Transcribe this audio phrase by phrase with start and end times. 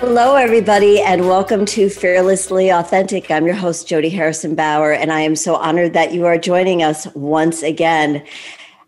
[0.00, 3.30] Hello, everybody, and welcome to Fearlessly Authentic.
[3.30, 6.82] I'm your host, Jody Harrison Bauer, and I am so honored that you are joining
[6.82, 8.24] us once again.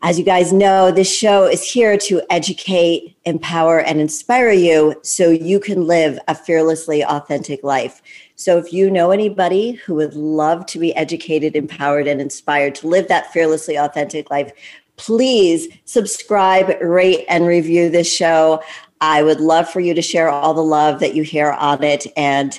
[0.01, 5.29] As you guys know, this show is here to educate, empower, and inspire you so
[5.29, 8.01] you can live a fearlessly authentic life.
[8.37, 12.89] So, if you know anybody who would love to be educated, empowered, and inspired to
[12.89, 14.51] live that fearlessly authentic life,
[14.97, 18.62] please subscribe, rate, and review this show.
[19.02, 22.06] I would love for you to share all the love that you hear on it
[22.17, 22.58] and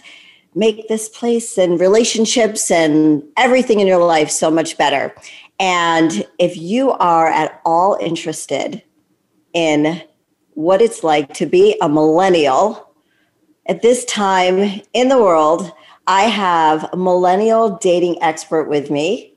[0.53, 5.15] make this place and relationships and everything in your life so much better.
[5.57, 8.83] And if you are at all interested
[9.53, 10.01] in
[10.55, 12.93] what it's like to be a millennial
[13.67, 15.71] at this time in the world,
[16.07, 19.32] I have a millennial dating expert with me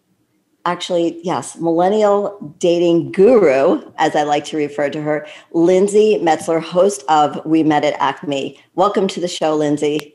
[0.67, 7.05] actually, yes, millennial dating guru, as I like to refer to her, Lindsey Metselaar, host
[7.09, 8.61] of We Met at Acme.
[8.75, 10.15] Welcome to the show, Lindsey.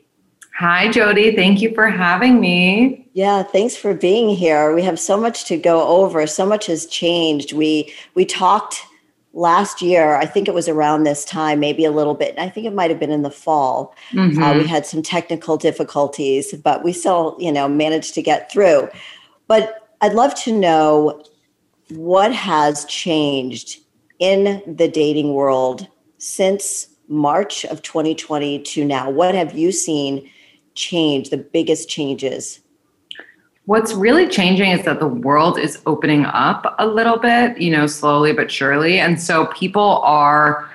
[0.58, 1.34] Hi, Jody.
[1.34, 3.08] Thank you for having me.
[3.14, 4.74] Yeah, thanks for being here.
[4.74, 6.26] We have so much to go over.
[6.26, 7.54] So much has changed.
[7.54, 8.82] We we talked
[9.32, 10.16] last year.
[10.16, 12.38] I think it was around this time, maybe a little bit.
[12.38, 13.94] I think it might have been in the fall.
[14.12, 14.42] Mm-hmm.
[14.42, 18.90] Uh, we had some technical difficulties, but we still, you know, managed to get through.
[19.48, 21.22] But I'd love to know
[21.90, 23.78] what has changed
[24.18, 25.86] in the dating world
[26.18, 29.08] since March of 2020 to now.
[29.08, 30.28] What have you seen
[30.74, 32.58] change, the biggest changes?
[33.66, 37.86] What's really changing is that the world is opening up a little bit, you know,
[37.86, 38.98] slowly but surely.
[38.98, 40.68] And so people are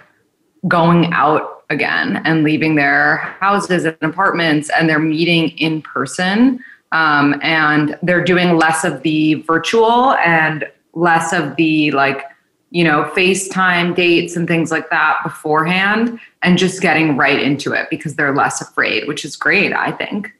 [0.70, 7.40] going out again and leaving their houses and apartments and they're meeting in person um,
[7.42, 12.24] and they're doing less of the virtual and less of the like
[12.70, 17.88] you know facetime dates and things like that beforehand and just getting right into it
[17.90, 20.32] because they're less afraid which is great i think.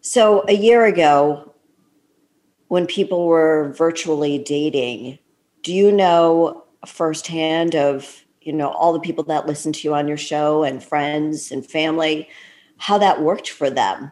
[0.00, 1.54] So a year ago
[2.68, 5.18] when people were virtually dating
[5.62, 10.08] do you know firsthand of you know all the people that listen to you on
[10.08, 12.28] your show and friends and family
[12.76, 14.10] how that worked for them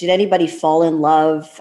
[0.00, 1.60] did anybody fall in love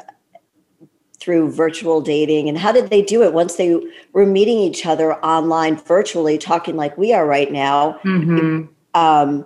[1.19, 2.47] through virtual dating?
[2.47, 3.77] And how did they do it once they
[4.13, 7.99] were meeting each other online virtually talking like we are right now?
[8.05, 8.67] Mm-hmm.
[8.93, 9.45] um,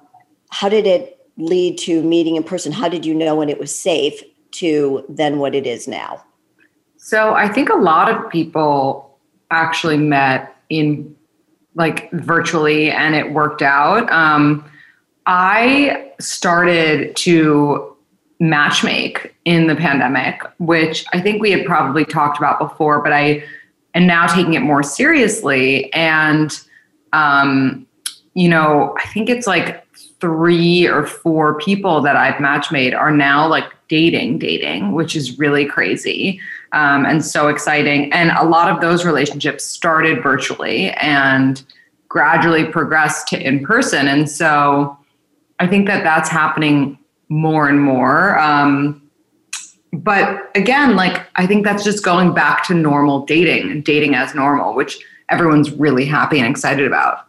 [0.52, 2.72] how did it lead to meeting in person?
[2.72, 4.22] How did you know when it was safe
[4.52, 6.24] to then what it is now?
[6.98, 9.18] So i think a lot of people
[9.50, 11.16] actually met in
[11.74, 14.10] like virtually and it worked out.
[14.12, 14.64] Um,
[15.26, 17.93] i started to
[18.44, 23.42] matchmake in the pandemic, which I think we had probably talked about before, but I
[23.96, 25.92] am now taking it more seriously.
[25.94, 26.60] And,
[27.14, 27.88] um,
[28.34, 29.88] you know, I think it's like
[30.20, 35.66] three or four people that I've matchmade are now like dating, dating, which is really
[35.66, 36.42] crazy
[36.74, 38.12] um, and so exciting.
[38.12, 41.64] And a lot of those relationships started virtually and
[42.10, 44.08] gradually progressed to in person.
[44.08, 44.98] And so
[45.60, 46.98] I think that that's happening
[47.34, 48.38] more and more.
[48.38, 49.02] Um,
[49.92, 54.36] but again, like I think that's just going back to normal dating and dating as
[54.36, 57.28] normal, which everyone's really happy and excited about.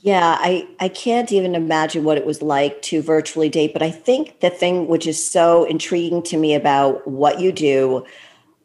[0.00, 3.72] Yeah, I, I can't even imagine what it was like to virtually date.
[3.72, 8.06] But I think the thing which is so intriguing to me about what you do,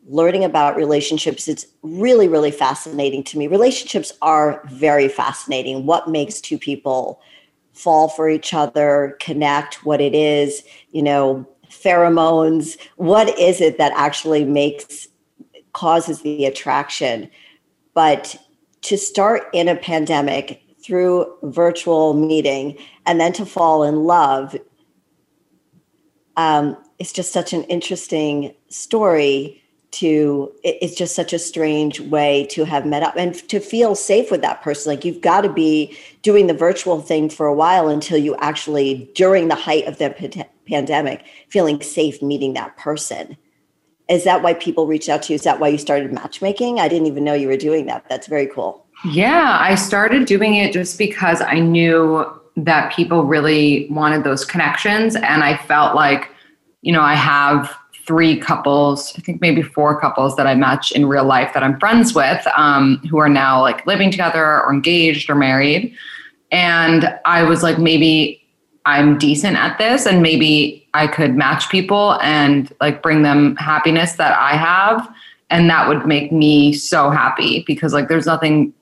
[0.08, 3.48] learning about relationships, it's really, really fascinating to me.
[3.48, 5.86] Relationships are very fascinating.
[5.86, 7.20] What makes two people
[7.74, 12.78] fall for each other, connect, what it is, you know, pheromones.
[12.98, 15.08] What is it that actually makes
[15.74, 17.30] causes the attraction?
[17.94, 18.36] But
[18.84, 24.56] to start in a pandemic through virtual meeting and then to fall in love
[26.38, 29.63] um, it's just such an interesting story
[29.94, 34.32] to it's just such a strange way to have met up and to feel safe
[34.32, 34.92] with that person.
[34.92, 39.10] Like you've got to be doing the virtual thing for a while until you actually
[39.16, 43.38] during the height of the pandemic feeling safe meeting that person.
[44.10, 45.36] Is that why people reached out to you?
[45.36, 46.80] Is that why you started matchmaking?
[46.80, 48.06] I didn't even know you were doing that.
[48.10, 48.86] That's very cool.
[49.06, 52.24] Yeah i started doing it just because i knew
[52.56, 55.16] that people really wanted those connections.
[55.16, 56.30] And I felt like,
[56.82, 61.06] you know, I have three couples, I think maybe four couples that I match in
[61.06, 65.30] real life that I'm friends with um, who are now like living together or engaged
[65.30, 65.96] or married.
[66.52, 68.42] And I was like, maybe
[68.86, 74.14] I'm decent at this and maybe I could match people and like bring them happiness
[74.14, 75.10] that I have.
[75.50, 78.74] And that would make me so happy because like there's nothing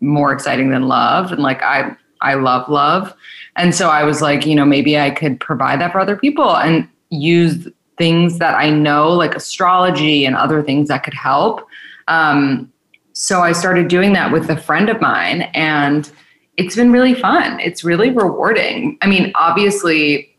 [0.00, 1.30] more exciting than love.
[1.30, 3.14] And like I, I love love.
[3.56, 6.56] And so I was like, you know, maybe I could provide that for other people
[6.56, 7.68] and use
[7.98, 11.66] things that I know, like astrology and other things that could help.
[12.06, 12.72] Um,
[13.12, 16.10] so I started doing that with a friend of mine, and
[16.56, 17.58] it's been really fun.
[17.60, 18.96] It's really rewarding.
[19.02, 20.34] I mean, obviously,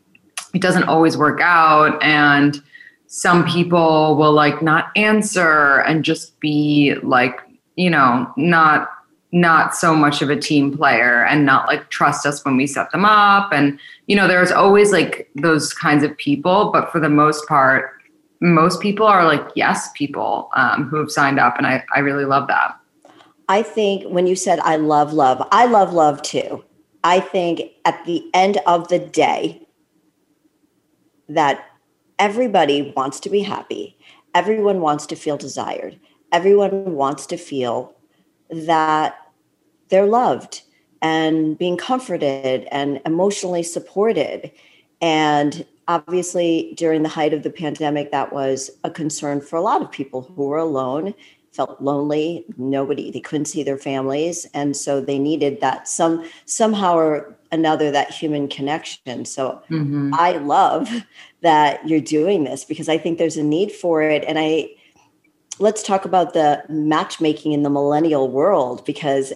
[0.54, 2.60] it doesn't always work out, and
[3.06, 7.40] some people will like not answer and just be like,
[7.76, 8.88] you know, not
[9.32, 12.90] not so much of a team player and not like trust us when we set
[12.90, 13.52] them up.
[13.52, 13.78] And
[14.10, 17.92] you know there's always like those kinds of people but for the most part
[18.40, 22.24] most people are like yes people um, who have signed up and I, I really
[22.24, 22.76] love that.
[23.48, 26.64] I think when you said i love love i love love too.
[27.04, 29.66] I think at the end of the day
[31.28, 31.64] that
[32.18, 33.96] everybody wants to be happy.
[34.34, 35.98] Everyone wants to feel desired.
[36.32, 37.94] Everyone wants to feel
[38.50, 39.19] that
[39.90, 40.62] they're loved
[41.02, 44.50] and being comforted and emotionally supported.
[45.00, 49.82] And obviously, during the height of the pandemic, that was a concern for a lot
[49.82, 51.14] of people who were alone,
[51.52, 54.46] felt lonely, nobody, they couldn't see their families.
[54.54, 59.24] And so they needed that some somehow or another that human connection.
[59.24, 60.14] So mm-hmm.
[60.14, 60.88] I love
[61.40, 64.24] that you're doing this because I think there's a need for it.
[64.28, 64.70] And I
[65.58, 69.32] let's talk about the matchmaking in the millennial world because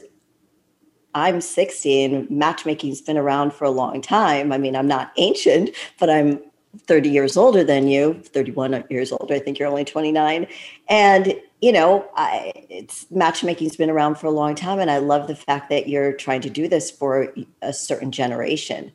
[1.15, 4.53] I'm 60 and matchmaking's been around for a long time.
[4.53, 6.41] I mean, I'm not ancient, but I'm
[6.87, 9.35] 30 years older than you, 31 years older.
[9.35, 10.47] I think you're only 29.
[10.89, 14.81] And, you know, I, it's matchmaking's been around for a long time.
[14.81, 17.33] And I love the fact that you're trying to do this for
[17.63, 18.93] a certain generation.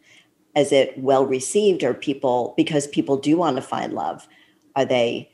[0.56, 4.28] Is it well received or people, because people do want to find love,
[4.76, 5.32] are they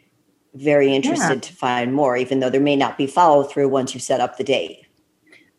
[0.53, 1.39] very interested yeah.
[1.39, 4.37] to find more, even though there may not be follow through once you set up
[4.37, 4.84] the date?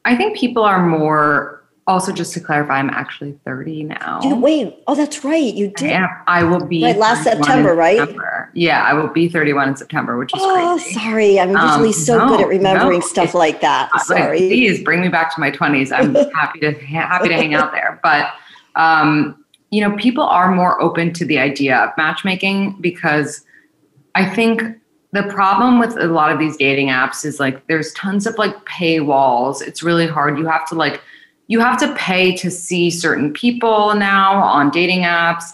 [0.07, 1.55] I think people are more.
[1.89, 4.19] Also, just to clarify, I'm actually 30 now.
[4.21, 5.55] You, wait, oh, that's right.
[5.55, 5.93] You did.
[5.93, 7.99] I, I will be right, last September, right?
[7.99, 8.51] September.
[8.55, 10.99] Yeah, I will be 31 in September, which is oh, crazy.
[10.99, 11.39] sorry.
[11.39, 13.89] I'm usually um, so no, good at remembering no, stuff like that.
[14.01, 14.41] Sorry.
[14.41, 15.93] Like, please bring me back to my 20s.
[15.93, 18.01] I'm happy to happy to hang out there.
[18.03, 18.33] But
[18.75, 23.45] um, you know, people are more open to the idea of matchmaking because
[24.17, 24.63] I think
[25.17, 28.55] the problem with a lot of these dating apps is like there's tons of like
[28.65, 29.63] paywalls.
[29.63, 30.39] It's really hard.
[30.39, 31.01] You have to like
[31.49, 35.45] you have to pay to see certain people now on dating apps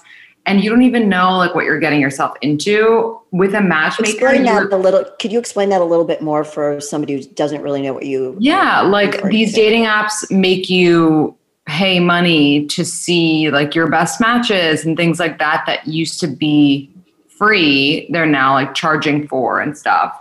[0.47, 4.11] and you don't even know like what you're getting yourself into with a matchmaker.
[4.11, 5.05] Explain that a little.
[5.21, 8.07] Could you explain that a little bit more for somebody who doesn't really know what
[8.07, 8.37] you?
[8.41, 11.37] Yeah, like these dating apps make you
[11.67, 16.27] pay money to see like your best matches and things like that that used to
[16.27, 16.91] be
[17.43, 20.17] free, they're now like charging for and stuff.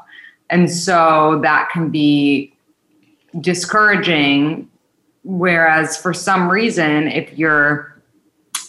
[0.49, 2.53] And so that can be
[3.39, 4.67] discouraging.
[5.23, 8.01] Whereas for some reason, if you're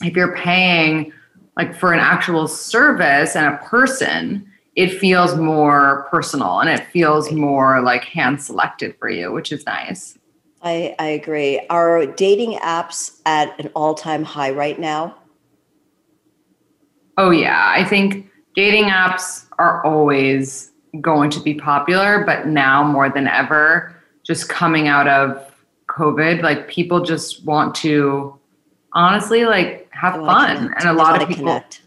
[0.02, 1.12] if you're paying
[1.56, 7.32] like for an actual service and a person, it feels more personal and it feels
[7.32, 10.18] more like hand selected for you, which is nice.
[10.62, 11.60] I, I agree.
[11.70, 15.16] Are dating apps at an all time high right now?
[17.18, 17.72] Oh, yeah.
[17.76, 23.94] I think dating apps are always going to be popular, but now more than ever,
[24.22, 25.52] just coming out of
[25.88, 28.38] COVID, like people just want to
[28.92, 30.72] honestly like have fun.
[30.78, 31.82] And a lot of people connect.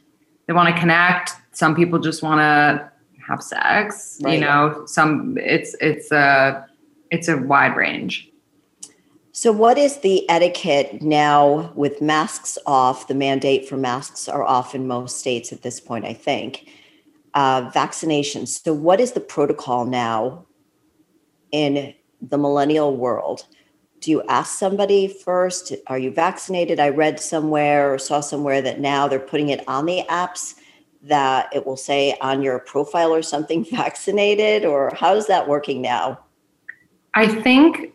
[0.47, 1.33] they want to connect.
[1.51, 2.91] Some people just want to
[3.27, 4.19] have sex.
[4.23, 4.35] Right.
[4.35, 6.67] You know, some it's it's a
[7.11, 8.29] it's a wide range.
[9.37, 13.09] So, what is the etiquette now with masks off?
[13.09, 16.69] The mandate for masks are off in most states at this point, I think.
[17.33, 18.63] Uh, vaccinations.
[18.63, 20.45] So, what is the protocol now
[21.51, 23.45] in the millennial world?
[23.99, 25.73] Do you ask somebody first?
[25.87, 26.79] Are you vaccinated?
[26.79, 30.55] I read somewhere or saw somewhere that now they're putting it on the apps
[31.01, 35.81] that it will say on your profile or something vaccinated, or how is that working
[35.81, 36.21] now?
[37.15, 37.91] I think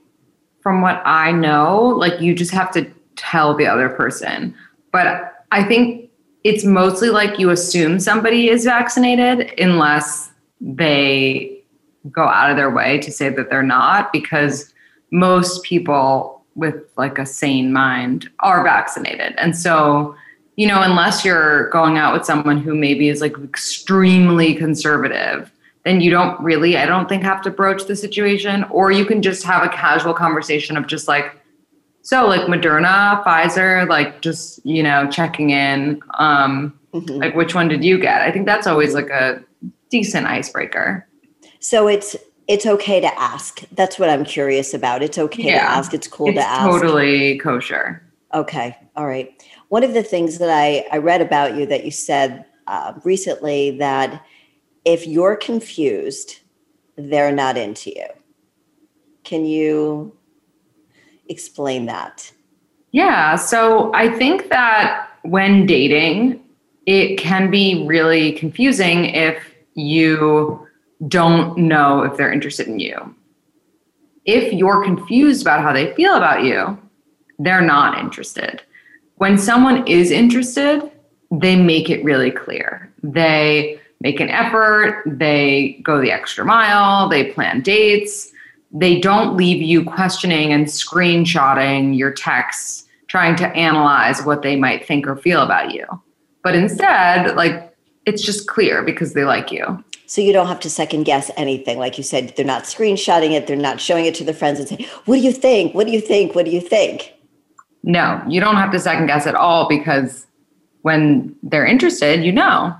[0.63, 4.55] from what I know, like you just have to tell the other person.
[4.93, 6.11] But I think
[6.45, 11.63] it's mostly like you assume somebody is vaccinated unless they
[12.11, 14.73] go out of their way to say that they're not, because
[15.11, 19.35] most people with like a sane mind are vaccinated.
[19.39, 20.15] And so,
[20.57, 25.51] you know, unless you're going out with someone who maybe is like extremely conservative,
[25.85, 28.65] then you don't really, I don't think, have to broach the situation.
[28.65, 31.37] Or you can just have a casual conversation of just like,
[32.03, 36.01] so like Moderna, Pfizer, like just, you know, checking in.
[36.19, 37.17] Um, mm-hmm.
[37.17, 38.23] Like, which one did you get?
[38.23, 39.43] I think that's always like a
[39.91, 41.07] decent icebreaker.
[41.61, 42.17] So it's
[42.49, 43.61] it's okay to ask.
[43.73, 45.03] That's what I'm curious about.
[45.03, 45.61] It's okay yeah.
[45.61, 45.95] to ask.
[45.95, 46.69] It's cool it's to ask.
[46.69, 48.03] Totally kosher.
[48.35, 48.77] Okay.
[48.97, 49.31] All right.
[49.69, 53.79] One of the things that I, I read about you that you said uh, recently
[53.79, 54.25] that
[54.85, 56.41] if you're confused,
[56.97, 58.07] they're not into you.
[59.25, 60.17] Can you
[61.29, 62.33] explain that?
[62.93, 63.37] Yeah.
[63.37, 66.43] So I think that when dating,
[66.87, 69.43] it can be really confusing if
[69.75, 70.67] you
[71.09, 73.15] don't know if they're interested in you.
[74.25, 76.79] If you're confused about how they feel about you,
[77.39, 78.63] they're not interested.
[79.17, 80.91] When someone is interested,
[81.31, 82.93] they make it really clear.
[83.03, 88.33] They make an effort, they go the extra mile, they plan dates.
[88.73, 94.87] They don't leave you questioning and screenshotting your texts, trying to analyze what they might
[94.87, 95.87] think or feel about you.
[96.43, 97.75] But instead, like
[98.07, 99.85] it's just clear because they like you.
[100.07, 101.79] So you don't have to second guess anything.
[101.79, 104.69] Like you said, they're not screenshotting it, they're not showing it to their friends and
[104.69, 105.75] saying, What do you think?
[105.75, 106.35] What do you think?
[106.35, 107.15] What do you think?
[107.83, 110.27] No, you don't have to second guess at all because
[110.83, 112.75] when they're interested, you know.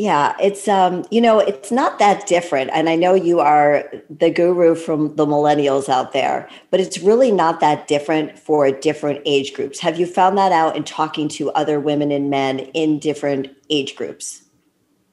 [0.00, 2.70] Yeah, it's um, you know, it's not that different.
[2.72, 7.30] And I know you are the guru from the millennials out there, but it's really
[7.30, 9.78] not that different for different age groups.
[9.80, 13.94] Have you found that out in talking to other women and men in different age
[13.94, 14.42] groups?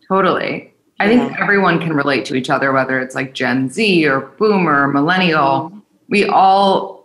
[0.08, 0.74] Totally.
[1.02, 4.84] I think everyone can relate to each other, whether it's like Gen Z or boomer,
[4.84, 5.64] or millennial.
[5.64, 5.80] Mm-hmm.
[6.08, 6.97] We all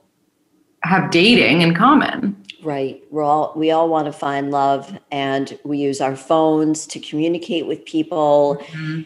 [0.84, 2.36] have dating in common.
[2.62, 3.02] Right.
[3.10, 7.66] We're all we all want to find love and we use our phones to communicate
[7.66, 8.62] with people.
[8.66, 9.02] Mm-hmm.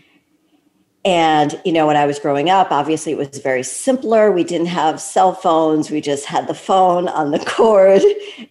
[1.07, 4.31] And you know, when I was growing up, obviously it was very simpler.
[4.31, 5.91] We didn't have cell phones.
[5.91, 8.03] We just had the phone on the cord.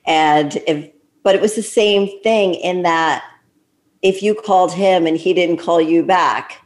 [0.06, 0.92] And if
[1.24, 3.24] but it was the same thing in that
[4.02, 6.62] if you called him and he didn't call you back,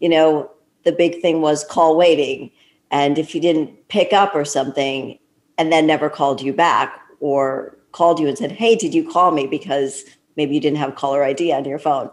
[0.00, 0.50] you know,
[0.84, 2.50] the big thing was call waiting.
[2.90, 5.18] And if you didn't pick up or something
[5.58, 9.30] and then never called you back or called you and said, Hey, did you call
[9.30, 9.46] me?
[9.46, 10.04] Because
[10.36, 12.10] maybe you didn't have caller ID on your phone.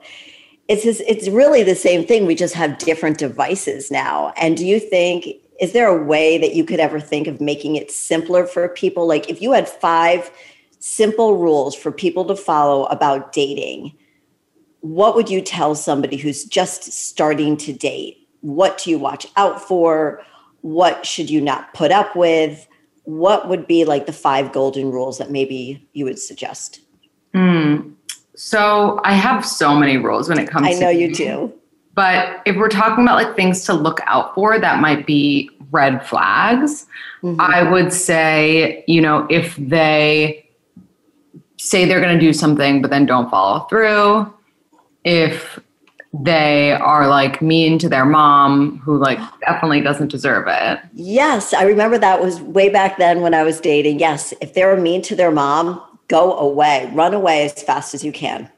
[0.68, 2.26] It's just, it's really the same thing.
[2.26, 4.34] We just have different devices now.
[4.38, 5.26] And do you think
[5.60, 9.06] is there a way that you could ever think of making it simpler for people?
[9.06, 10.32] Like if you had five
[10.80, 13.94] simple rules for people to follow about dating,
[14.80, 18.28] what would you tell somebody who's just starting to date?
[18.40, 20.24] What do you watch out for?
[20.62, 22.66] What should you not put up with?
[23.10, 26.82] What would be like the five golden rules that maybe you would suggest?
[27.34, 27.96] Mm.
[28.36, 31.52] So I have so many rules when it comes to I know you do.
[31.96, 36.06] But if we're talking about like things to look out for that might be red
[36.06, 36.86] flags,
[37.24, 37.42] mm-hmm.
[37.42, 40.48] I would say, you know, if they
[41.58, 44.32] say they're going to do something but then don't follow through,
[45.04, 45.60] if
[46.14, 50.80] they are like mean to their mom who like definitely doesn't deserve it.
[50.94, 54.00] Yes, I remember that was way back then when I was dating.
[54.00, 56.90] Yes, if they were mean to their mom, go away.
[56.94, 58.50] Run away as fast as you can.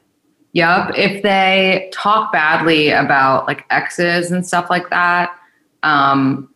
[0.54, 5.34] Yep, if they talk badly about like exes and stuff like that,
[5.82, 6.48] um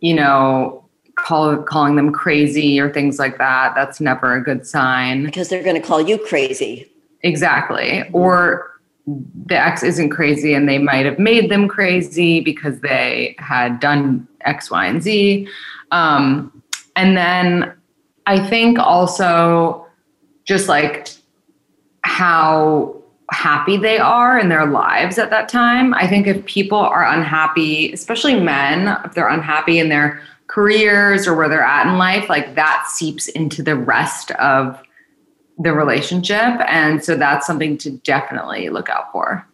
[0.00, 5.24] you know, call calling them crazy or things like that, that's never a good sign
[5.24, 6.90] because they're going to call you crazy.
[7.22, 8.08] Exactly.
[8.12, 8.77] Or
[9.46, 14.26] the ex isn't crazy and they might have made them crazy because they had done
[14.42, 15.48] X, Y, and Z.
[15.90, 16.62] Um,
[16.96, 17.72] and then
[18.26, 19.86] I think also
[20.44, 21.08] just like
[22.02, 22.94] how
[23.30, 25.94] happy they are in their lives at that time.
[25.94, 31.34] I think if people are unhappy, especially men, if they're unhappy in their careers or
[31.34, 34.82] where they're at in life, like that seeps into the rest of
[35.58, 36.60] the relationship.
[36.68, 39.46] And so that's something to definitely look out for.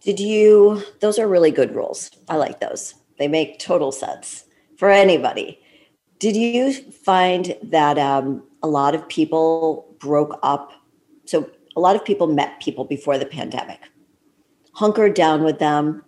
[0.00, 2.10] Did you, those are really good rules.
[2.28, 2.94] I like those.
[3.18, 4.44] They make total sense
[4.76, 5.60] for anybody.
[6.18, 10.72] Did you find that um, a lot of people broke up?
[11.24, 13.80] So, a lot of people met people before the pandemic,
[14.72, 16.02] hunkered down with them,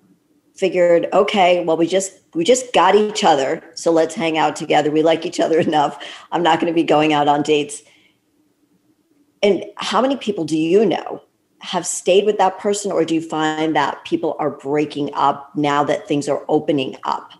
[0.55, 4.91] figured, okay, well, we just we just got each other, so let's hang out together.
[4.91, 6.03] We like each other enough.
[6.33, 7.83] I'm not going to be going out on dates
[9.43, 11.23] and how many people do you know
[11.61, 15.83] have stayed with that person, or do you find that people are breaking up now
[15.85, 17.33] that things are opening up?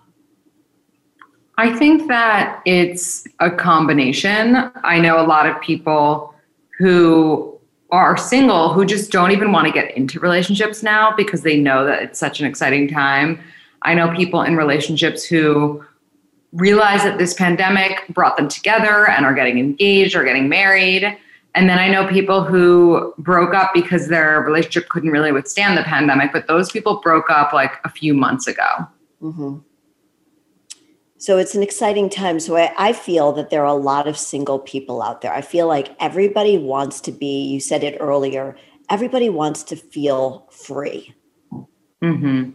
[1.57, 4.71] I think that it's a combination.
[4.85, 6.35] I know a lot of people
[6.79, 7.59] who
[7.91, 11.85] are single who just don't even want to get into relationships now because they know
[11.85, 13.41] that it's such an exciting time.
[13.83, 15.85] I know people in relationships who
[16.53, 21.17] realize that this pandemic brought them together and are getting engaged or getting married.
[21.59, 25.83] And then I know people who broke up because their relationship couldn't really withstand the
[25.83, 28.87] pandemic, but those people broke up like a few months ago.
[29.21, 29.59] Mm-hmm.
[31.17, 32.39] So it's an exciting time.
[32.39, 35.33] So I, I, feel that there are a lot of single people out there.
[35.33, 38.57] I feel like everybody wants to be, you said it earlier,
[38.89, 41.13] everybody wants to feel free.
[42.05, 42.53] Mm-hmm.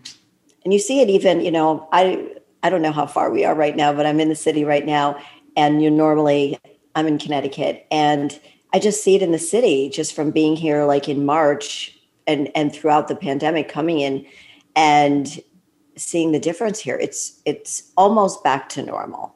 [0.64, 3.54] And you see it even, you know, I I don't know how far we are
[3.54, 5.22] right now, but I'm in the city right now.
[5.58, 6.58] And you normally
[6.96, 7.86] I'm in Connecticut.
[7.92, 8.40] And
[8.74, 12.50] I just see it in the city just from being here like in March and
[12.56, 14.26] and throughout the pandemic coming in
[14.76, 15.40] and
[15.96, 16.98] seeing the difference here.
[16.98, 19.36] It's it's almost back to normal.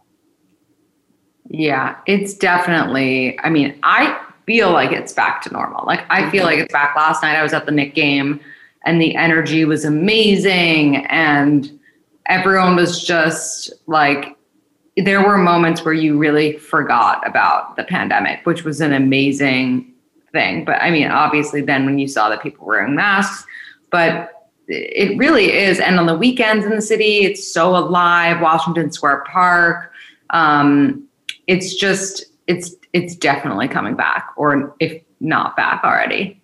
[1.50, 3.40] Yeah, it's definitely.
[3.40, 5.86] I mean, I feel like it's back to normal.
[5.86, 6.96] Like I feel like it's back.
[6.96, 8.40] Last night I was at the Knick game
[8.86, 11.78] and the energy was amazing and
[12.28, 14.37] everyone was just like
[14.98, 19.94] there were moments where you really forgot about the pandemic, which was an amazing
[20.32, 20.66] thing.
[20.66, 23.46] But I mean, obviously then when you saw that people were wearing masks,
[23.92, 25.80] but it really is.
[25.80, 28.42] And on the weekends in the city, it's so alive.
[28.42, 29.92] Washington Square Park.
[30.32, 31.08] Um,
[31.48, 36.42] it's just it's it's definitely coming back, or if not back already.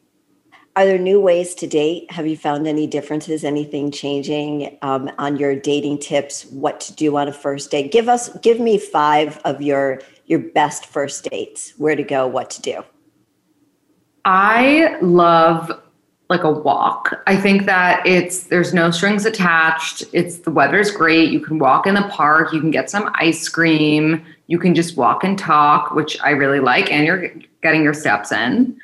[0.76, 2.12] Are there new ways to date?
[2.12, 3.44] Have you found any differences?
[3.44, 6.46] Anything changing um, on your dating tips?
[6.48, 7.92] What to do on a first date?
[7.92, 11.74] Give us, give me five of your your best first dates.
[11.78, 12.26] Where to go?
[12.26, 12.84] What to do?
[14.26, 15.72] I love
[16.30, 17.22] like a walk.
[17.28, 20.04] I think that it's there's no strings attached.
[20.14, 21.30] It's the weather's great.
[21.30, 24.98] You can walk in the park, you can get some ice cream, you can just
[24.98, 27.30] walk and talk, which I really like and you're
[27.62, 28.80] getting your steps in.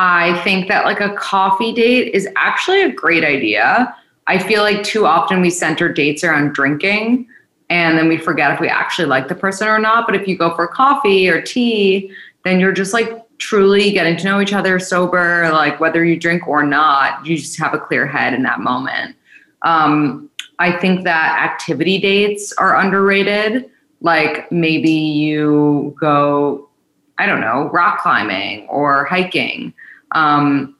[0.00, 3.92] I think that like a coffee date is actually a great idea.
[4.28, 7.26] I feel like too often we center dates around drinking
[7.68, 10.06] and then we forget if we actually like the person or not.
[10.06, 12.12] But if you go for coffee or tea,
[12.44, 16.46] then you're just like truly getting to know each other sober, like whether you drink
[16.46, 19.16] or not, you just have a clear head in that moment.
[19.62, 20.30] Um,
[20.60, 23.68] I think that activity dates are underrated.
[24.00, 26.68] Like maybe you go,
[27.18, 29.74] I don't know, rock climbing or hiking.
[30.12, 30.76] Um,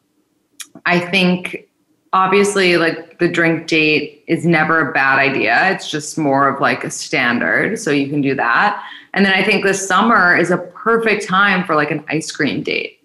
[0.86, 1.68] I think
[2.12, 5.70] obviously like the drink date is never a bad idea.
[5.70, 7.78] It's just more of like a standard.
[7.78, 8.82] So you can do that.
[9.14, 12.62] And then I think the summer is a perfect time for like an ice cream
[12.62, 13.00] date.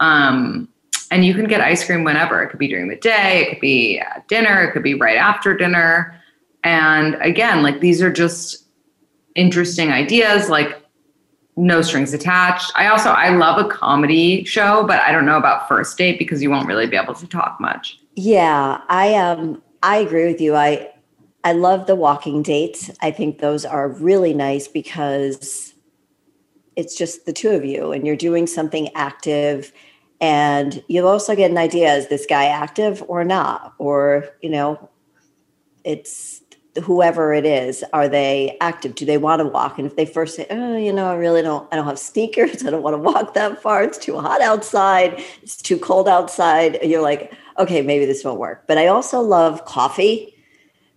[0.00, 0.68] Um,
[1.10, 2.42] and you can get ice cream whenever.
[2.42, 5.18] It could be during the day, it could be at dinner, it could be right
[5.18, 6.18] after dinner.
[6.64, 8.64] And again, like these are just
[9.34, 10.81] interesting ideas, like
[11.56, 12.72] no strings attached.
[12.76, 16.42] I also I love a comedy show, but I don't know about first date because
[16.42, 17.98] you won't really be able to talk much.
[18.14, 20.54] Yeah, I um I agree with you.
[20.54, 20.90] I
[21.44, 22.90] I love the walking dates.
[23.00, 25.74] I think those are really nice because
[26.76, 29.72] it's just the two of you and you're doing something active
[30.20, 34.88] and you'll also get an idea is this guy active or not or you know
[35.84, 36.31] it's
[36.82, 38.94] whoever it is are they active?
[38.94, 39.78] Do they want to walk?
[39.78, 42.64] And if they first say oh you know i really don't i don't have sneakers
[42.66, 46.78] i don't want to walk that far it's too hot outside it's too cold outside
[46.82, 48.64] you're like okay maybe this won't work.
[48.66, 50.34] But i also love coffee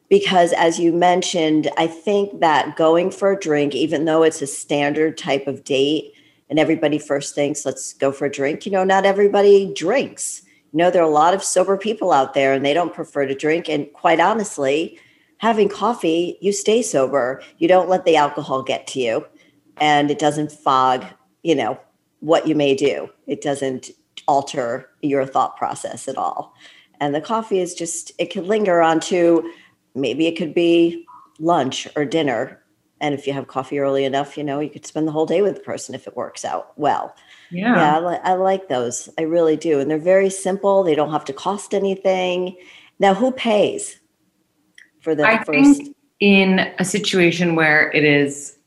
[0.09, 4.47] because as you mentioned i think that going for a drink even though it's a
[4.47, 6.13] standard type of date
[6.49, 10.41] and everybody first thinks let's go for a drink you know not everybody drinks.
[10.71, 13.25] You know there are a lot of sober people out there and they don't prefer
[13.25, 13.69] to drink.
[13.69, 14.99] And quite honestly
[15.45, 19.25] having coffee you stay sober you don't let the alcohol get to you
[19.77, 21.05] and it doesn't fog
[21.43, 21.79] you know
[22.19, 23.91] what you may do it doesn't
[24.27, 26.53] alter your thought process at all
[26.99, 29.51] and the coffee is just it can linger on to
[29.95, 31.05] maybe it could be
[31.39, 32.61] lunch or dinner.
[33.01, 35.41] And if you have coffee early enough, you know, you could spend the whole day
[35.41, 37.15] with the person if it works out well.
[37.51, 37.75] Yeah.
[37.75, 37.97] Yeah.
[37.97, 39.09] I, li- I like those.
[39.17, 39.79] I really do.
[39.79, 40.83] And they're very simple.
[40.83, 42.55] They don't have to cost anything.
[42.99, 43.99] Now, who pays
[45.05, 45.77] for the I first?
[45.77, 48.57] Think in a situation where it is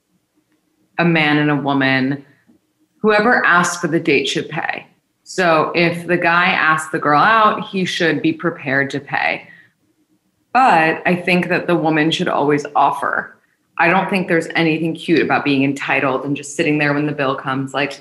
[0.98, 2.24] a man and a woman,
[2.98, 4.86] whoever asks for the date should pay.
[5.24, 9.48] So if the guy asks the girl out, he should be prepared to pay.
[10.52, 13.36] But I think that the woman should always offer.
[13.76, 17.12] I don't think there's anything cute about being entitled and just sitting there when the
[17.12, 18.00] bill comes, like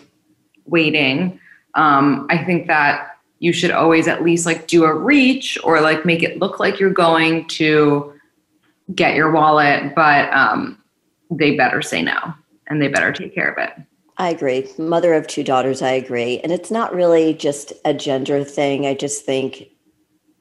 [0.66, 1.40] waiting.
[1.76, 6.06] Um, I think that you should always at least like do a reach or like
[6.06, 8.17] make it look like you're going to
[8.96, 9.96] get your wallet.
[9.96, 10.82] But um,
[11.30, 12.34] they better say no
[12.68, 13.74] and they better take care of it.
[14.18, 14.68] I agree.
[14.78, 16.40] Mother of two daughters, I agree.
[16.40, 18.86] And it's not really just a gender thing.
[18.86, 19.70] I just think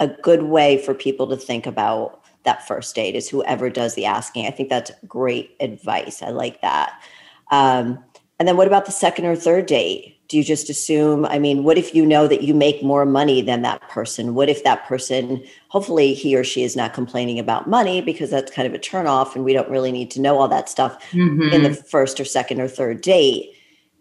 [0.01, 4.07] a good way for people to think about that first date is whoever does the
[4.07, 4.47] asking.
[4.47, 6.23] I think that's great advice.
[6.23, 7.03] I like that.
[7.51, 8.03] Um,
[8.39, 10.16] and then what about the second or third date?
[10.29, 11.25] Do you just assume?
[11.25, 14.35] I mean, what if you know that you make more money than that person?
[14.35, 18.51] What if that person, hopefully, he or she is not complaining about money because that's
[18.51, 21.53] kind of a turnoff and we don't really need to know all that stuff mm-hmm.
[21.53, 23.53] in the first or second or third date?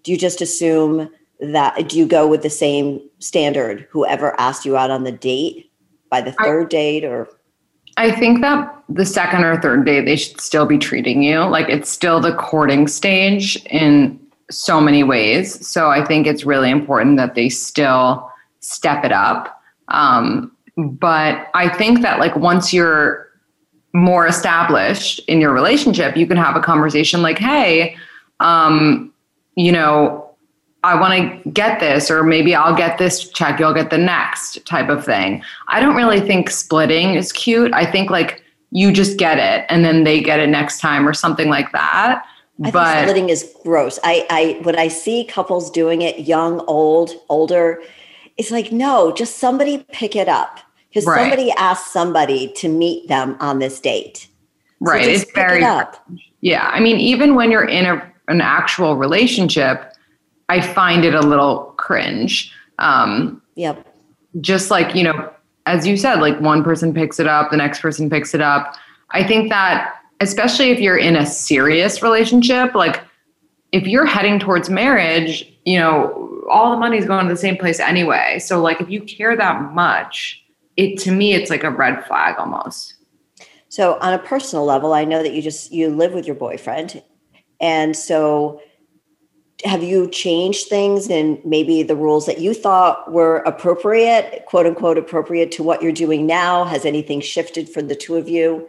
[0.04, 1.10] Do you just assume
[1.40, 5.72] that, do you go with the same standard, whoever asked you out on the date
[6.10, 7.28] by the third I, date or?
[7.98, 11.70] I think that the second or third date, they should still be treating you like
[11.70, 14.20] it's still the courting stage in
[14.52, 15.68] so many ways.
[15.68, 18.30] So I think it's really important that they still
[18.60, 19.62] step it up.
[19.88, 23.28] Um, but I think that like once you're
[23.94, 27.96] more established in your relationship, you can have a conversation like, hey,
[28.40, 29.14] um,
[29.56, 30.22] you know,
[30.84, 34.64] I want to get this, or maybe I'll get this check, you'll get the next
[34.68, 35.42] type of thing.
[35.68, 37.74] I don't really think splitting is cute.
[37.74, 41.14] I think like you just get it and then they get it next time or
[41.14, 42.24] something like that.
[42.64, 44.00] I but think splitting is gross.
[44.04, 47.82] I, I when I see couples doing it, young, old, older,
[48.38, 51.20] it's like no, just somebody pick it up because right.
[51.20, 54.30] somebody asked somebody to meet them on this date.
[54.84, 55.08] So right.
[55.08, 55.64] It's very.
[55.64, 55.88] It
[56.42, 59.94] yeah, I mean, even when you're in a, an actual relationship,
[60.48, 62.54] I find it a little cringe.
[62.78, 63.86] Um, yep.
[64.42, 65.32] Just like, you know,
[65.66, 68.76] as you said, like one person picks it up, the next person picks it up.
[69.12, 73.04] I think that, especially if you're in a serious relationship, like
[73.72, 77.80] if you're heading towards marriage, you know, all the money's going to the same place
[77.80, 78.40] anyway.
[78.40, 80.44] So, like, if you care that much,
[80.78, 82.96] it to me, it's like a red flag almost.
[83.70, 87.04] So, on a personal level, I know that you just you live with your boyfriend,
[87.60, 88.62] and so
[89.64, 94.98] have you changed things and maybe the rules that you thought were appropriate, quote unquote,
[94.98, 96.66] appropriate to what you're doing now?
[96.66, 98.68] Has anything shifted for the two of you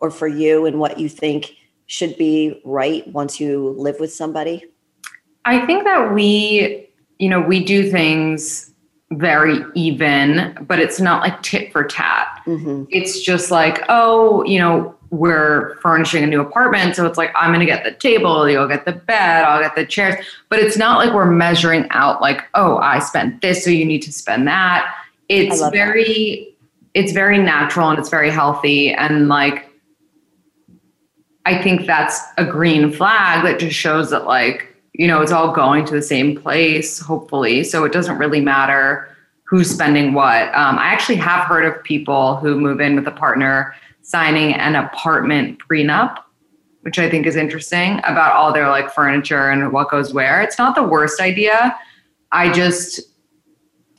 [0.00, 1.56] or for you and what you think
[1.86, 4.64] should be right once you live with somebody?
[5.44, 8.72] I think that we, you know, we do things
[9.12, 12.42] very even, but it's not like tit for tat.
[12.46, 12.84] Mm-hmm.
[12.90, 16.96] It's just like, oh, you know, we're furnishing a new apartment.
[16.96, 19.76] So it's like, I'm going to get the table, you'll get the bed, I'll get
[19.76, 20.24] the chairs.
[20.48, 24.02] But it's not like we're measuring out, like, oh, I spent this, so you need
[24.02, 24.92] to spend that.
[25.28, 26.52] It's very,
[26.94, 27.00] that.
[27.00, 28.92] it's very natural and it's very healthy.
[28.92, 29.65] And like,
[31.46, 35.54] I think that's a green flag that just shows that, like, you know, it's all
[35.54, 37.62] going to the same place, hopefully.
[37.62, 39.08] So it doesn't really matter
[39.44, 40.48] who's spending what.
[40.56, 44.74] Um, I actually have heard of people who move in with a partner signing an
[44.74, 46.18] apartment prenup,
[46.80, 50.42] which I think is interesting about all their like furniture and what goes where.
[50.42, 51.78] It's not the worst idea.
[52.32, 53.00] I just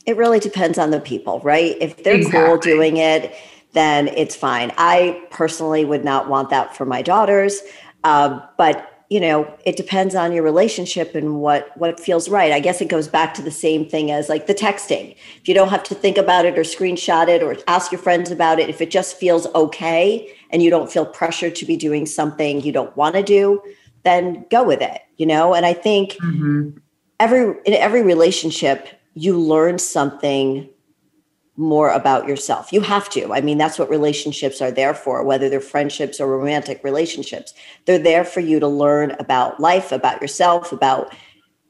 [0.04, 1.76] it really depends on the people, right?
[1.80, 2.46] If they're exactly.
[2.46, 3.34] cool doing it,
[3.72, 4.72] then it's fine.
[4.78, 7.60] I personally would not want that for my daughters,
[8.04, 12.60] uh, but you know it depends on your relationship and what what feels right i
[12.60, 15.70] guess it goes back to the same thing as like the texting if you don't
[15.70, 18.80] have to think about it or screenshot it or ask your friends about it if
[18.80, 22.94] it just feels okay and you don't feel pressured to be doing something you don't
[22.96, 23.62] want to do
[24.04, 26.70] then go with it you know and i think mm-hmm.
[27.18, 30.68] every in every relationship you learn something
[31.58, 32.72] more about yourself.
[32.72, 33.34] You have to.
[33.34, 37.52] I mean, that's what relationships are there for, whether they're friendships or romantic relationships.
[37.84, 41.12] They're there for you to learn about life, about yourself, about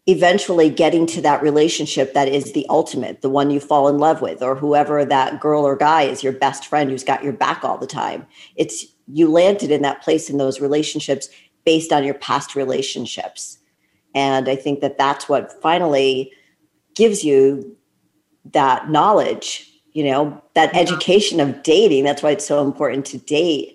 [0.07, 4.21] eventually getting to that relationship that is the ultimate, the one you fall in love
[4.21, 7.65] with, or whoever that girl or guy is, your best friend who's got your back
[7.65, 8.27] all the time.
[8.57, 11.31] It's you landed in that place in those relationships
[11.65, 13.59] based on your past relationships.
[14.15, 16.31] And I think that that's what finally
[16.95, 17.75] gives you
[18.53, 19.68] that knowledge
[19.99, 23.75] you know that education of dating that's why it's so important to date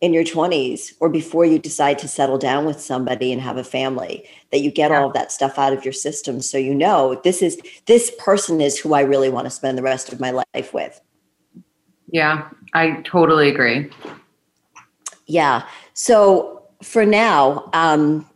[0.00, 3.62] in your 20s or before you decide to settle down with somebody and have a
[3.62, 4.98] family that you get yeah.
[4.98, 8.60] all of that stuff out of your system so you know this is this person
[8.60, 11.00] is who I really want to spend the rest of my life with.
[12.08, 13.88] Yeah, I totally agree.
[15.28, 15.64] Yeah.
[15.94, 18.28] So for now, um,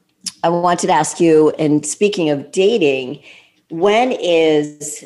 [0.44, 3.20] I wanted to ask you, and speaking of dating,
[3.68, 5.04] when is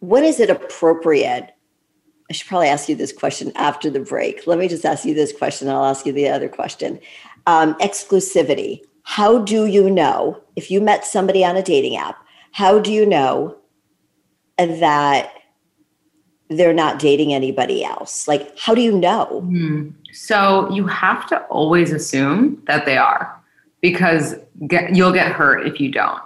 [0.00, 1.54] when is it appropriate?
[2.30, 4.46] I should probably ask you this question after the break.
[4.46, 5.68] Let me just ask you this question.
[5.68, 7.00] I'll ask you the other question.
[7.46, 8.82] Um, exclusivity.
[9.02, 12.18] How do you know if you met somebody on a dating app?
[12.52, 13.56] How do you know
[14.58, 15.32] that
[16.50, 18.28] they're not dating anybody else?
[18.28, 19.42] Like, how do you know?
[19.46, 19.94] Mm.
[20.12, 23.34] So you have to always assume that they are
[23.80, 24.34] because
[24.66, 26.20] get, you'll get hurt if you don't.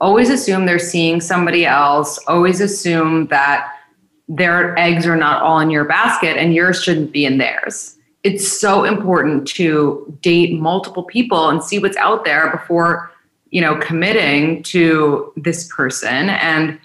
[0.00, 2.18] Always assume they're seeing somebody else.
[2.26, 3.74] Always assume that
[4.28, 7.96] their eggs are not all in your basket and yours shouldn't be in theirs.
[8.22, 13.10] It's so important to date multiple people and see what's out there before,
[13.50, 16.28] you know, committing to this person.
[16.30, 16.78] And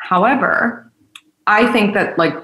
[0.00, 0.90] however,
[1.46, 2.34] I think that like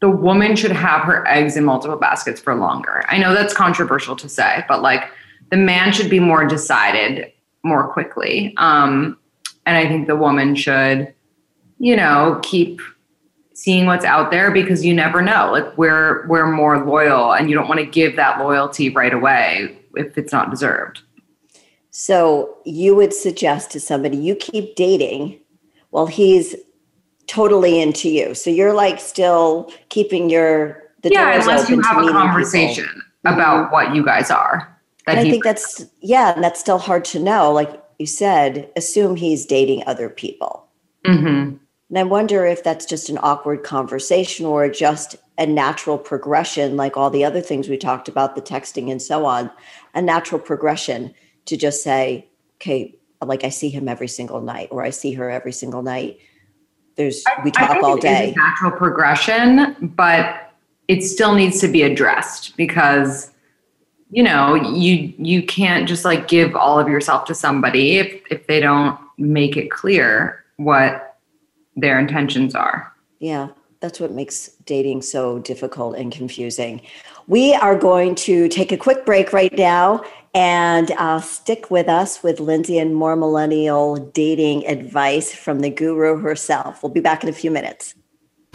[0.00, 3.04] the woman should have her eggs in multiple baskets for longer.
[3.08, 5.04] I know that's controversial to say, but like
[5.50, 7.32] the man should be more decided
[7.68, 8.54] more quickly.
[8.56, 9.18] Um,
[9.66, 11.12] and I think the woman should,
[11.78, 12.80] you know, keep
[13.52, 15.50] seeing what's out there because you never know.
[15.52, 19.76] Like we're we're more loyal and you don't want to give that loyalty right away
[19.94, 21.02] if it's not deserved.
[21.90, 25.40] So you would suggest to somebody you keep dating
[25.90, 26.54] while he's
[27.26, 28.34] totally into you.
[28.34, 33.34] So you're like still keeping your the yeah, unless you have a conversation people.
[33.34, 33.72] about mm-hmm.
[33.72, 34.77] what you guys are.
[35.16, 37.52] I think that's yeah, and that's still hard to know.
[37.52, 40.68] Like you said, assume he's dating other people.
[41.06, 41.56] Mm-hmm.
[41.90, 46.96] And I wonder if that's just an awkward conversation or just a natural progression, like
[46.96, 49.50] all the other things we talked about, the texting and so on,
[49.94, 51.14] a natural progression
[51.46, 52.94] to just say, okay,
[53.24, 56.18] like I see him every single night or I see her every single night.
[56.96, 58.34] There's we talk all day.
[58.36, 60.52] natural progression, but
[60.88, 63.30] it still needs to be addressed because
[64.10, 68.46] you know you you can't just like give all of yourself to somebody if if
[68.46, 71.18] they don't make it clear what
[71.76, 72.92] their intentions are.
[73.20, 73.48] Yeah,
[73.80, 76.80] that's what makes dating so difficult and confusing.
[77.26, 80.02] We are going to take a quick break right now
[80.34, 86.18] and uh, stick with us with Lindsey and more millennial dating advice from the guru
[86.18, 86.82] herself.
[86.82, 87.94] We'll be back in a few minutes.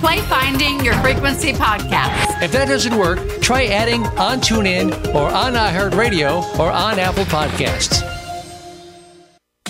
[0.00, 2.42] play Finding Your Frequency podcast.
[2.42, 8.06] If that doesn't work, try adding on TuneIn or on iHeartRadio or on Apple Podcasts.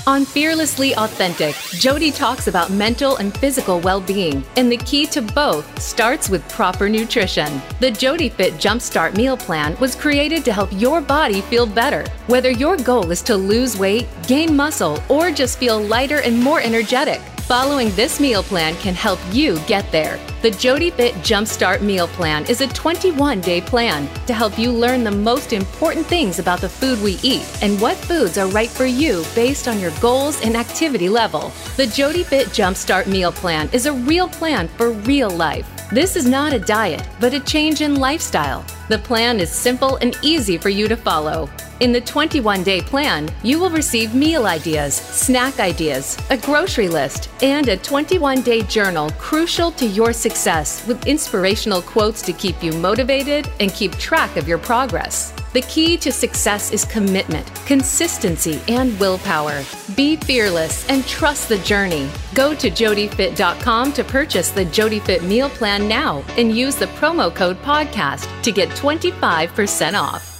[0.06, 5.20] On Fearlessly Authentic, Jody talks about mental and physical well being, and the key to
[5.20, 7.60] both starts with proper nutrition.
[7.80, 12.08] The Jody Fit Jumpstart Meal Plan was created to help your body feel better.
[12.28, 16.60] Whether your goal is to lose weight, gain muscle, or just feel lighter and more
[16.60, 20.20] energetic, Following this meal plan can help you get there.
[20.40, 25.02] The Jody Fit Jumpstart Meal Plan is a 21 day plan to help you learn
[25.02, 28.86] the most important things about the food we eat and what foods are right for
[28.86, 31.50] you based on your goals and activity level.
[31.76, 35.79] The Jody Fit Jumpstart Meal Plan is a real plan for real life.
[35.92, 38.64] This is not a diet, but a change in lifestyle.
[38.88, 41.50] The plan is simple and easy for you to follow.
[41.80, 47.28] In the 21 day plan, you will receive meal ideas, snack ideas, a grocery list,
[47.42, 52.72] and a 21 day journal crucial to your success with inspirational quotes to keep you
[52.74, 55.32] motivated and keep track of your progress.
[55.52, 59.64] The key to success is commitment, consistency, and willpower.
[59.96, 62.08] Be fearless and trust the journey.
[62.34, 67.60] Go to jodyfit.com to purchase the JodyFit meal plan now and use the promo code
[67.62, 70.39] podcast to get 25% off.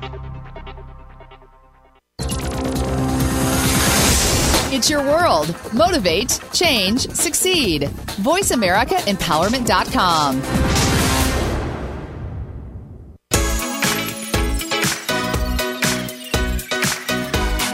[4.73, 5.53] It's your world.
[5.73, 7.89] Motivate, change, succeed.
[8.23, 10.41] VoiceAmericaEmpowerment.com.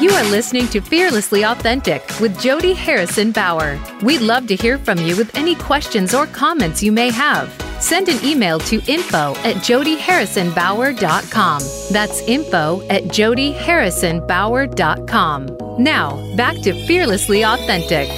[0.02, 3.80] You are listening to Fearlessly Authentic with Jody Harrison Bauer.
[4.02, 7.67] We'd love to hear from you with any questions or comments you may have.
[7.80, 11.62] Send an email to info at jodyharrisonbauer.com.
[11.92, 15.84] That's info at jodyharrisonbauer.com.
[15.84, 18.10] Now, back to Fearlessly Authentic.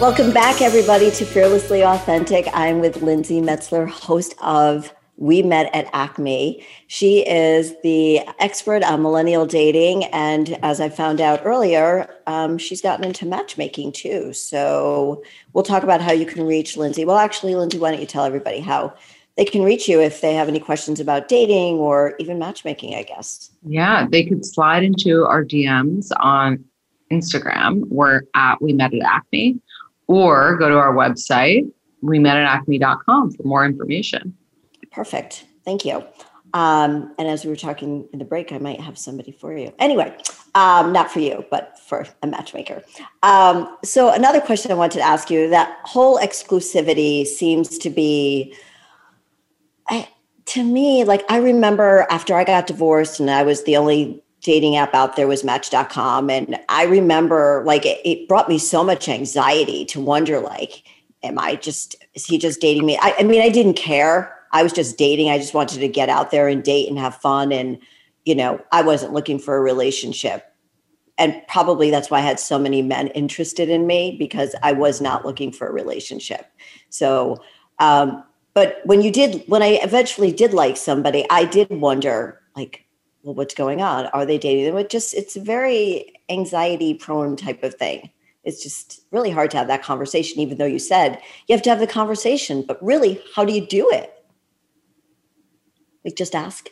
[0.00, 2.46] Welcome back, everybody, to Fearlessly Authentic.
[2.54, 6.66] I'm with Lindsey Metselaar, host of We met at Acme.
[6.86, 10.04] She is the expert on millennial dating.
[10.06, 14.32] And as I found out earlier, um, she's gotten into matchmaking too.
[14.32, 17.04] So we'll talk about how you can reach Lindsey.
[17.04, 18.94] Well, actually, Lindsey, why don't you tell everybody how
[19.36, 23.02] they can reach you if they have any questions about dating or even matchmaking, I
[23.02, 23.50] guess.
[23.62, 26.64] Yeah, they could slide into our DMs on
[27.12, 27.84] Instagram.
[27.88, 29.60] We're at We Met at Acme,
[30.06, 31.70] or go to our website,
[32.02, 34.36] we met at acme.com for more information.
[34.92, 35.44] Perfect.
[35.64, 36.04] Thank you.
[36.52, 39.72] Um, and as we were talking in the break, I might have somebody for you.
[39.78, 40.16] Anyway,
[40.56, 42.82] um, not for you, but for a matchmaker.
[43.22, 48.52] Um, so, another question I wanted to ask you that whole exclusivity seems to be
[49.90, 50.08] I,
[50.46, 54.76] to me, like I remember after I got divorced and I was the only dating
[54.76, 56.30] app out there was match.com.
[56.30, 60.84] And I remember like it, it brought me so much anxiety to wonder like,
[61.22, 62.98] am I just, is he just dating me?
[63.02, 64.34] I, I mean, I didn't care.
[64.52, 65.30] I was just dating.
[65.30, 67.52] I just wanted to get out there and date and have fun.
[67.52, 67.78] And,
[68.24, 70.44] you know, I wasn't looking for a relationship.
[71.18, 75.00] And probably that's why I had so many men interested in me because I was
[75.00, 76.50] not looking for a relationship.
[76.88, 77.42] So,
[77.78, 82.84] um, but when you did when i eventually did like somebody i did wonder like
[83.22, 87.36] well what's going on are they dating them it just it's a very anxiety prone
[87.36, 88.10] type of thing
[88.44, 91.70] it's just really hard to have that conversation even though you said you have to
[91.70, 94.19] have the conversation but really how do you do it
[96.04, 96.68] like just ask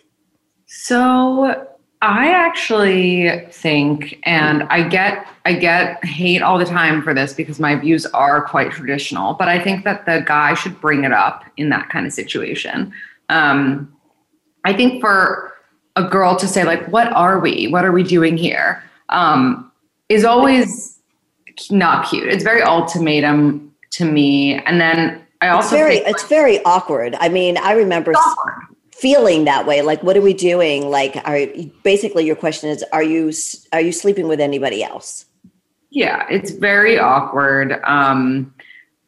[0.69, 1.67] so
[2.03, 7.59] I actually think, and I get I get hate all the time for this because
[7.59, 11.45] my views are quite traditional, but I think that the guy should bring it up
[11.57, 12.93] in that kind of situation.
[13.31, 13.93] Um,
[14.65, 15.55] I think for
[15.97, 17.67] a girl to say like, "What are we?
[17.69, 19.73] What are we doing here?" Um,
[20.11, 21.01] is always
[21.71, 22.29] not cute.
[22.29, 27.17] It's very ultimatum to me, and then I also it's very think, it's very awkward.
[27.19, 28.13] I mean, I remember
[29.01, 30.91] feeling that way like what are we doing?
[30.91, 31.47] Like are
[31.83, 33.33] basically your question is are you
[33.73, 35.27] are you sleeping with anybody else?
[35.91, 38.53] Yeah it's very awkward um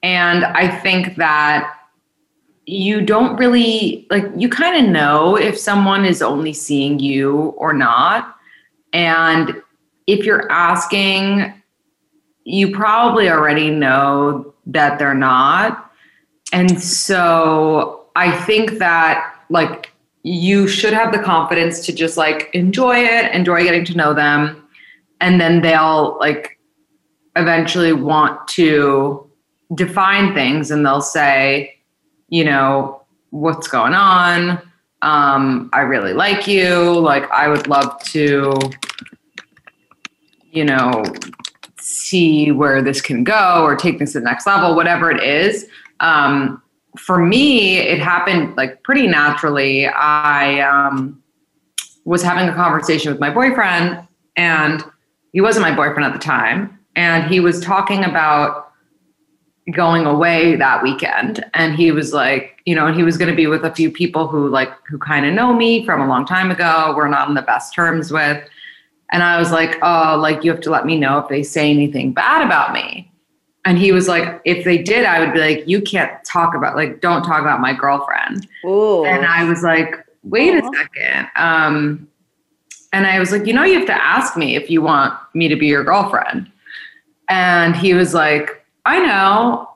[0.03, 1.77] and i think that
[2.67, 7.73] you don't really like you kind of know if someone is only seeing you or
[7.73, 8.37] not
[8.93, 9.61] and
[10.07, 11.53] if you're asking
[12.45, 15.93] you probably already know that they're not
[16.53, 22.97] and so i think that like you should have the confidence to just like enjoy
[22.97, 24.67] it, enjoy getting to know them,
[25.21, 26.59] and then they'll like
[27.37, 29.31] eventually want to
[29.75, 31.77] define things and they'll say,
[32.29, 34.61] you know, what's going on?
[35.03, 36.99] Um, I really like you.
[36.99, 38.53] Like, I would love to,
[40.51, 41.03] you know,
[41.79, 45.67] see where this can go or take this to the next level, whatever it is.
[46.01, 46.63] Um,
[46.97, 49.87] for me, it happened like pretty naturally.
[49.87, 51.23] I um,
[52.05, 54.85] was having a conversation with my boyfriend, and
[55.33, 56.79] he wasn't my boyfriend at the time.
[56.97, 58.73] And he was talking about
[59.73, 61.45] going away that weekend.
[61.55, 63.91] And he was like, you know, and he was going to be with a few
[63.91, 67.29] people who like, who kind of know me from a long time ago, we're not
[67.29, 68.43] on the best terms with.
[69.13, 71.71] And I was like, oh, like, you have to let me know if they say
[71.71, 73.10] anything bad about me.
[73.65, 76.77] And he was like, if they did, I would be like, you can't talk about,
[76.77, 78.49] like, don't talk about my girlfriend.
[78.65, 79.05] Ooh.
[79.05, 80.69] And I was like, wait Aww.
[80.69, 81.29] a second.
[81.37, 82.09] Um,
[82.93, 85.49] and I was like, you know, you have to ask me if you want me
[85.49, 86.51] to be your girlfriend.
[87.29, 89.69] And he was like, I know.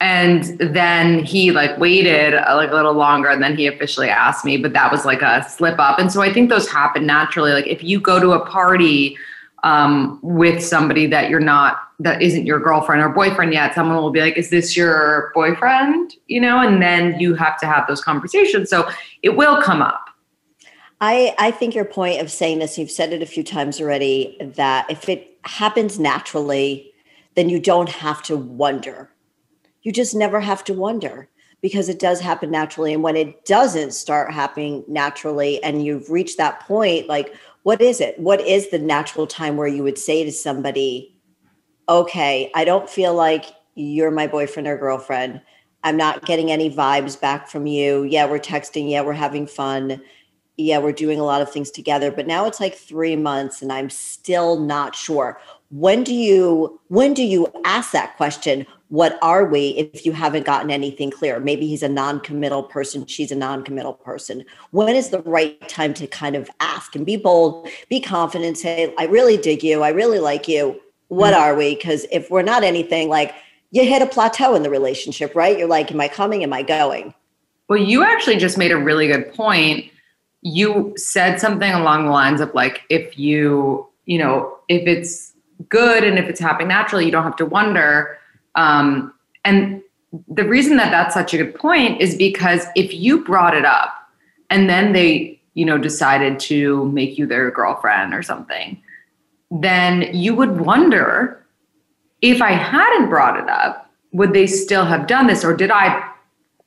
[0.00, 4.44] And then he like waited a, like a little longer and then he officially asked
[4.44, 5.98] me, but that was like a slip up.
[5.98, 7.52] And so I think those happen naturally.
[7.52, 9.16] Like if you go to a party
[9.64, 14.10] um, with somebody that you're not that isn't your girlfriend or boyfriend yet someone will
[14.10, 16.14] be like is this your boyfriend?
[16.28, 18.70] You know and then you have to have those conversations.
[18.70, 18.88] So
[19.22, 20.10] it will come up.
[21.00, 24.36] I i think your point of saying this you've said it a few times already
[24.56, 26.92] that if it happens naturally
[27.34, 29.10] then you don't have to wonder.
[29.82, 31.28] You just never have to wonder
[31.60, 32.92] because it does happen naturally.
[32.92, 37.34] And when it doesn't start happening naturally and you've reached that point like
[37.64, 38.18] what is it?
[38.18, 41.16] What is the natural time where you would say to somebody,
[41.88, 45.40] okay, I don't feel like you're my boyfriend or girlfriend.
[45.82, 48.04] I'm not getting any vibes back from you.
[48.04, 48.90] Yeah, we're texting.
[48.90, 50.00] Yeah, we're having fun.
[50.58, 52.10] Yeah, we're doing a lot of things together.
[52.10, 55.40] But now it's like three months and I'm still not sure.
[55.70, 58.66] When do you when do you ask that question?
[58.88, 61.40] What are we if you haven't gotten anything clear?
[61.40, 64.44] Maybe he's a non-committal person she's a non-committal person.
[64.70, 68.94] When is the right time to kind of ask and be bold be confident say
[68.98, 70.80] i really dig you i really like you.
[71.08, 71.42] What mm-hmm.
[71.42, 71.74] are we?
[71.74, 73.34] Because if we're not anything like
[73.70, 75.58] you hit a plateau in the relationship right?
[75.58, 76.42] You're like am i coming?
[76.42, 77.14] Am i going?
[77.68, 79.90] Well, you actually just made a really good point.
[80.42, 85.32] You said something along the lines of like, if you, you know, if it's
[85.68, 88.18] good and if it's happening naturally, you don't have to wonder.
[88.54, 89.12] Um,
[89.44, 89.82] and
[90.28, 93.94] the reason that that's such a good point is because if you brought it up
[94.50, 98.80] and then they, you know, decided to make you their girlfriend or something,
[99.50, 101.44] then you would wonder
[102.22, 106.08] if I hadn't brought it up, would they still have done this or did I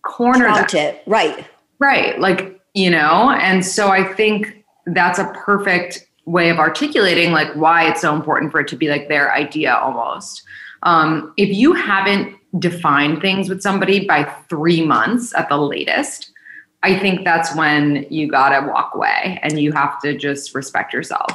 [0.04, 0.96] corner Count that?
[0.96, 1.04] it.
[1.08, 1.46] Right.
[1.80, 2.20] Right.
[2.20, 7.90] Like, you know, and so I think that's a perfect way of articulating like why
[7.90, 10.44] it's so important for it to be like their idea almost.
[10.84, 16.32] Um, if you haven't defined things with somebody by three months at the latest,
[16.84, 21.32] I think that's when you gotta walk away and you have to just respect yourself.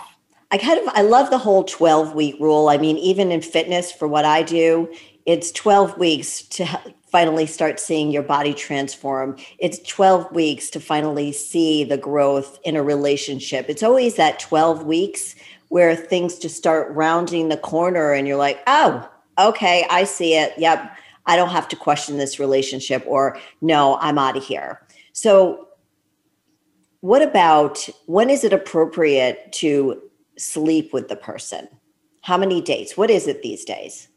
[0.50, 2.68] I kind of I love the whole 12 week rule.
[2.68, 4.92] I mean, even in fitness for what I do,
[5.26, 6.66] it's 12 weeks to
[7.10, 9.36] finally start seeing your body transform.
[9.58, 13.66] It's 12 weeks to finally see the growth in a relationship.
[13.68, 15.34] It's always that 12 weeks
[15.68, 20.54] where things just start rounding the corner and you're like, "Oh, okay, I see it.
[20.58, 20.96] Yep.
[21.26, 25.68] I don't have to question this relationship or no, I'm out of here." So
[27.00, 30.00] what about when is it appropriate to
[30.38, 31.68] sleep with the person?
[32.22, 32.96] How many dates?
[32.96, 34.08] What is it these days?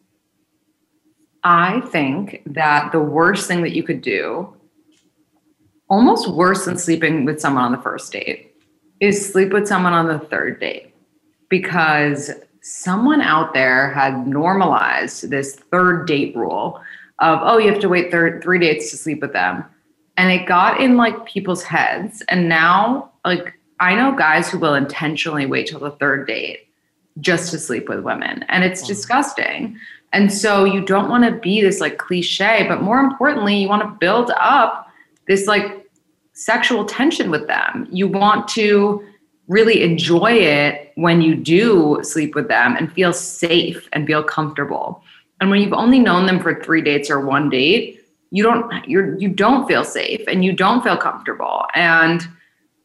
[1.44, 4.56] I think that the worst thing that you could do,
[5.90, 8.56] almost worse than sleeping with someone on the first date,
[9.00, 10.94] is sleep with someone on the third date.
[11.50, 12.32] Because
[12.68, 16.82] someone out there had normalized this third date rule
[17.20, 19.64] of, oh, you have to wait thir- three dates to sleep with them.
[20.18, 22.24] And it got in like people's heads.
[22.28, 26.68] And now, like, I know guys who will intentionally wait till the third date
[27.20, 28.44] just to sleep with women.
[28.50, 28.88] And it's mm-hmm.
[28.88, 29.80] disgusting.
[30.12, 33.84] And so you don't want to be this like cliche, but more importantly, you want
[33.84, 34.90] to build up
[35.28, 35.88] this like
[36.34, 37.88] sexual tension with them.
[37.92, 39.06] You want to
[39.48, 45.04] really enjoy it when you do sleep with them and feel safe and feel comfortable.
[45.40, 49.18] And when you've only known them for 3 dates or one date, you don't you're
[49.18, 51.66] you don't feel safe and you don't feel comfortable.
[51.76, 52.28] And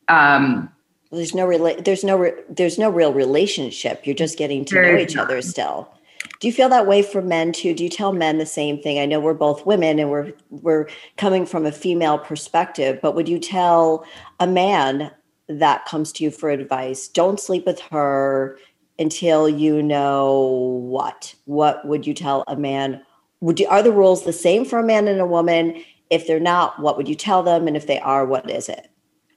[0.08, 0.70] um
[1.10, 4.06] there's no rela- there's no re- there's no real relationship.
[4.06, 5.92] You're just getting to know each other still.
[6.38, 7.74] Do you feel that way for men too?
[7.74, 8.98] Do you tell men the same thing?
[8.98, 13.28] I know we're both women and we're we're coming from a female perspective, but would
[13.28, 14.04] you tell
[14.38, 15.10] a man
[15.58, 18.58] that comes to you for advice, don't sleep with her
[18.98, 21.34] until you know what?
[21.46, 23.02] What would you tell a man?
[23.40, 25.82] Would you, are the rules the same for a man and a woman?
[26.10, 27.66] If they're not, what would you tell them?
[27.66, 28.90] And if they are, what is it?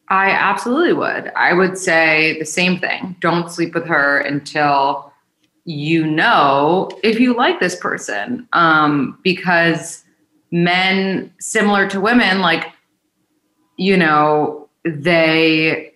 [0.09, 1.31] I absolutely would.
[1.35, 3.15] I would say the same thing.
[3.19, 5.11] Don't sleep with her until
[5.65, 8.47] you know if you like this person.
[8.53, 10.03] Um, because
[10.51, 12.71] men, similar to women, like,
[13.77, 15.92] you know, they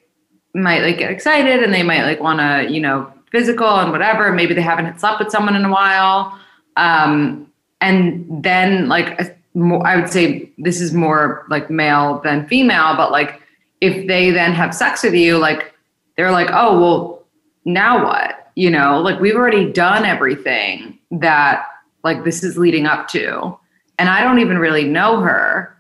[0.58, 4.32] might like get excited and they might like want to, you know, physical and whatever.
[4.32, 6.38] Maybe they haven't slept with someone in a while.
[6.76, 7.52] Um,
[7.82, 13.42] and then, like, I would say this is more like male than female, but like,
[13.82, 15.74] if they then have sex with you, like
[16.16, 17.24] they're like, oh, well,
[17.66, 18.52] now what?
[18.56, 21.66] You know, like we've already done everything that
[22.04, 23.56] like this is leading up to.
[24.00, 25.77] And I don't even really know her.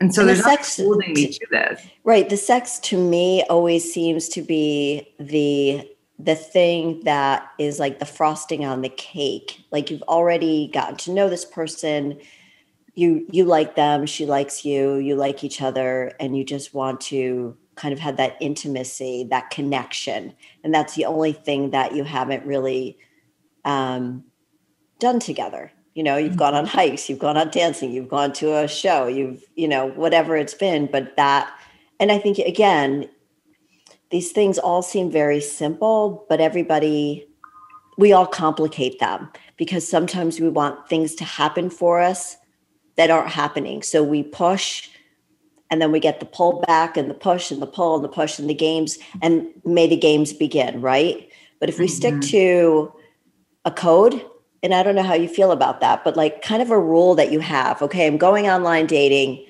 [0.00, 1.86] And so and there's the sex holding me to this.
[2.04, 2.28] Right.
[2.28, 5.88] The sex to me always seems to be the
[6.18, 9.60] the thing that is like the frosting on the cake.
[9.70, 12.18] Like you've already gotten to know this person
[12.96, 17.00] you you like them she likes you you like each other and you just want
[17.00, 20.34] to kind of have that intimacy that connection
[20.64, 22.98] and that's the only thing that you haven't really
[23.64, 24.24] um,
[24.98, 26.38] done together you know you've mm-hmm.
[26.38, 29.86] gone on hikes you've gone on dancing you've gone to a show you've you know
[29.88, 31.52] whatever it's been but that
[31.98, 33.08] and i think again
[34.10, 37.26] these things all seem very simple but everybody
[37.96, 42.36] we all complicate them because sometimes we want things to happen for us
[42.96, 43.82] that aren't happening.
[43.82, 44.88] So we push
[45.70, 48.08] and then we get the pull back and the push and the pull and the
[48.08, 51.28] push and the games and may the games begin, right?
[51.58, 52.20] But if we mm-hmm.
[52.20, 52.92] stick to
[53.64, 54.24] a code,
[54.62, 57.14] and I don't know how you feel about that, but like kind of a rule
[57.14, 59.44] that you have, okay, I'm going online dating.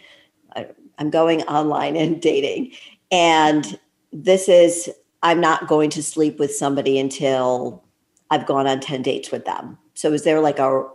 [0.99, 2.73] I'm going online and dating.
[3.11, 3.79] And
[4.13, 4.91] this is,
[5.23, 7.85] I'm not going to sleep with somebody until
[8.31, 9.79] I've gone on 10 dates with them.
[9.95, 10.87] So is there like a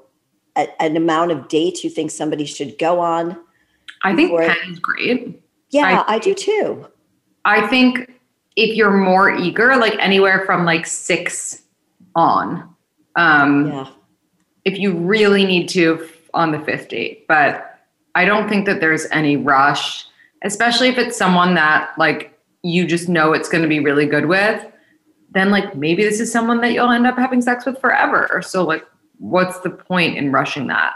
[0.56, 3.38] a, an amount of dates you think somebody should go on?
[4.04, 5.42] I think 10 is great.
[5.70, 6.88] Yeah, I, I do too.
[7.46, 8.12] I think
[8.56, 11.64] if you're more eager, like anywhere from like six
[12.16, 12.68] on.
[13.16, 13.88] Um, yeah.
[14.66, 17.80] If you really need to on the fifth date, but
[18.16, 20.06] I don't think that there's any rush.
[20.44, 24.28] especially if it's someone that like you just know it's going to be really good
[24.28, 24.66] with,
[25.32, 28.42] then like maybe this is someone that you'll end up having sex with forever.
[28.46, 28.86] So like
[29.18, 30.94] what's the point in rushing that?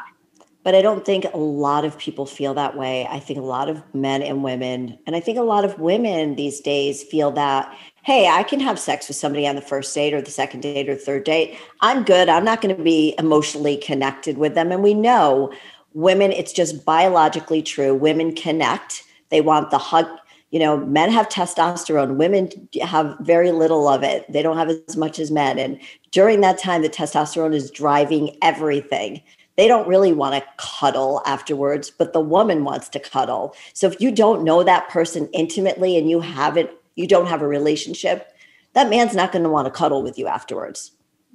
[0.63, 3.07] But I don't think a lot of people feel that way.
[3.07, 6.35] I think a lot of men and women, and I think a lot of women
[6.35, 7.71] these days feel that,
[8.05, 10.87] hey, I can have sex with somebody on the first date or the second date
[10.87, 11.57] or third date.
[11.81, 12.29] I'm good.
[12.29, 14.71] I'm not going to be emotionally connected with them.
[14.71, 15.51] And we know
[15.93, 17.95] women, it's just biologically true.
[17.95, 20.05] Women connect, they want the hug.
[20.51, 22.49] You know, men have testosterone, women
[22.83, 24.31] have very little of it.
[24.31, 25.57] They don't have as much as men.
[25.57, 25.79] And
[26.11, 29.21] during that time, the testosterone is driving everything
[29.57, 33.55] they don't really want to cuddle afterwards, but the woman wants to cuddle.
[33.73, 37.47] So if you don't know that person intimately and you haven't, you don't have a
[37.47, 38.31] relationship,
[38.73, 40.91] that man's not going to want to cuddle with you afterwards.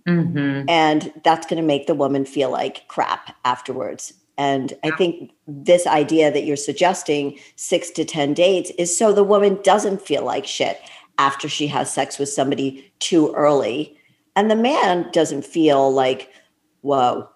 [0.06, 0.68] Mm-hmm.
[0.68, 4.14] And that's going to make the woman feel like crap afterwards.
[4.38, 9.24] And I think this idea that you're suggesting six to 10 dates is so the
[9.24, 10.80] woman doesn't feel like shit
[11.18, 13.98] after she has sex with somebody too early.
[14.34, 16.30] And the man doesn't feel like,
[16.80, 17.28] whoa,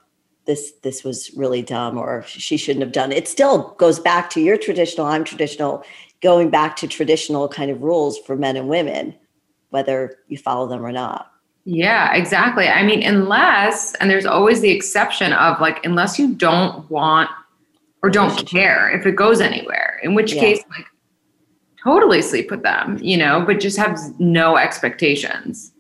[0.46, 3.18] this this was really dumb or she shouldn't have done it.
[3.18, 5.84] It still goes back to your traditional, I'm traditional,
[6.24, 9.14] going back to traditional kind of rules for men and women,
[9.68, 11.30] whether you follow them or not.
[11.66, 12.66] Yeah, exactly.
[12.66, 17.30] I mean, unless, and there's always the exception of like, unless you don't want
[18.02, 20.40] or don't care if it goes anywhere, in which yeah.
[20.40, 20.86] case, like,
[21.82, 25.72] totally sleep with them, you know, but just have no expectations.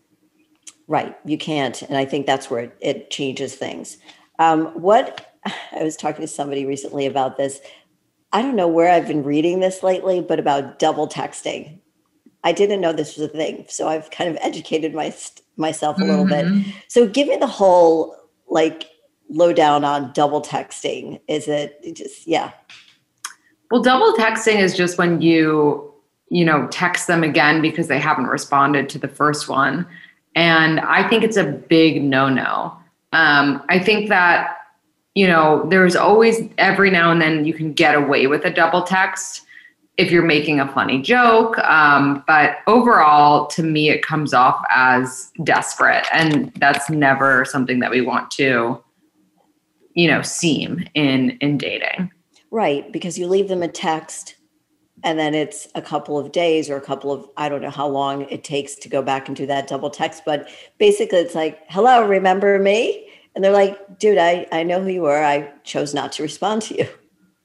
[0.86, 1.16] Right.
[1.24, 1.80] You can't.
[1.82, 3.96] And I think that's where it, it changes things.
[4.38, 5.34] Um, what
[5.72, 7.60] I was talking to somebody recently about this.
[8.34, 11.78] I don't know where I've been reading this lately, but about double texting.
[12.42, 15.14] I didn't know this was a thing, so I've kind of educated my,
[15.56, 16.62] myself a little mm-hmm.
[16.62, 16.74] bit.
[16.88, 18.14] So, give me the whole
[18.48, 18.90] like
[19.30, 21.20] lowdown on double texting.
[21.28, 22.50] Is it just yeah?
[23.70, 25.94] Well, double texting is just when you
[26.28, 29.86] you know text them again because they haven't responded to the first one,
[30.34, 32.76] and I think it's a big no no.
[33.12, 34.56] Um, I think that,
[35.14, 38.82] you know, there's always every now and then you can get away with a double
[38.82, 39.42] text
[39.96, 41.56] if you're making a funny joke.
[41.58, 46.04] Um, but overall, to me, it comes off as desperate.
[46.12, 48.82] And that's never something that we want to,
[49.94, 52.10] you know, seem in in dating.
[52.50, 52.90] Right.
[52.92, 54.34] Because you leave them a text
[55.04, 57.86] and then it's a couple of days or a couple of i don't know how
[57.86, 60.48] long it takes to go back and do that double text but
[60.78, 65.04] basically it's like hello remember me and they're like dude i i know who you
[65.06, 66.88] are i chose not to respond to you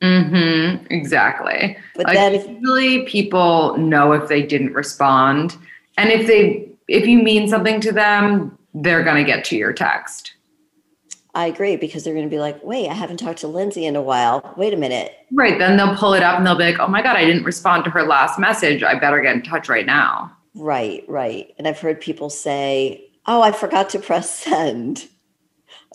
[0.02, 5.58] mm-hmm exactly but like then if, usually people know if they didn't respond
[5.98, 9.74] and if they if you mean something to them they're going to get to your
[9.74, 10.34] text
[11.36, 13.96] I agree because they're going to be like, wait, I haven't talked to Lindsey in
[13.96, 14.54] a while.
[14.58, 15.14] Wait a minute.
[15.32, 15.60] Right.
[15.60, 17.84] Then they'll pull it up and they'll be like, oh my God, I didn't respond
[17.86, 18.82] to her last message.
[18.84, 20.36] I better get in touch right now.
[20.56, 21.54] Right, right.
[21.58, 25.08] And I've heard people say, oh, I forgot to press send.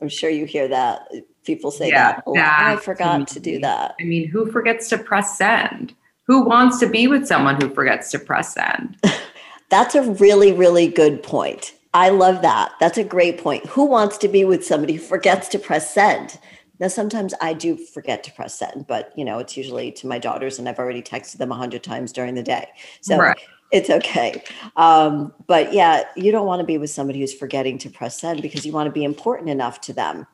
[0.00, 1.08] I'm sure you hear that.
[1.44, 2.24] People say yeah, that.
[2.26, 3.94] Oh, I forgot to do that.
[4.00, 5.94] I mean, who forgets to press send?
[6.26, 8.98] Who wants to be with someone who forgets to press send?
[9.70, 11.74] That's a really, really good point.
[11.92, 12.72] I love that.
[12.80, 13.66] That's a great point.
[13.66, 16.38] Who wants to be with somebody who forgets to press send?
[16.80, 20.18] Now, sometimes I do forget to press send, but you know, it's usually to my
[20.18, 22.66] daughters, and I've already texted them a hundred times during the day,
[23.00, 23.38] so right.
[23.74, 24.42] It's okay.
[24.76, 28.40] Um, but yeah, you don't want to be with somebody who's forgetting to press send
[28.40, 30.26] because you want to be important enough to them.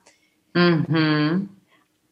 [0.55, 1.47] Hmm.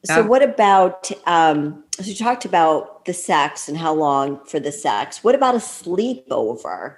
[0.05, 1.11] So, what about?
[1.27, 5.23] Um, so, you talked about the sex and how long for the sex.
[5.23, 6.97] What about a sleepover?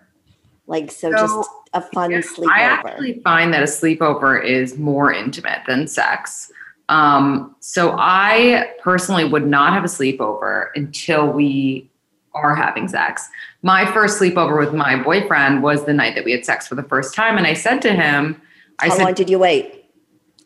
[0.67, 2.53] Like, so, so just a fun yeah, sleepover.
[2.53, 6.53] I actually find that a sleepover is more intimate than sex.
[6.89, 11.90] Um, so I personally would not have a sleepover until we
[12.35, 13.29] are having sex.
[13.63, 16.83] My first sleepover with my boyfriend was the night that we had sex for the
[16.83, 18.41] first time, and I said to him,
[18.79, 19.85] "I How said, long did you wait?"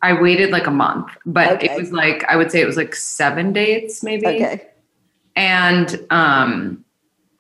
[0.03, 1.71] I waited like a month, but okay.
[1.71, 4.27] it was like I would say it was like seven dates, maybe.
[4.27, 4.67] Okay.
[5.37, 6.85] And um,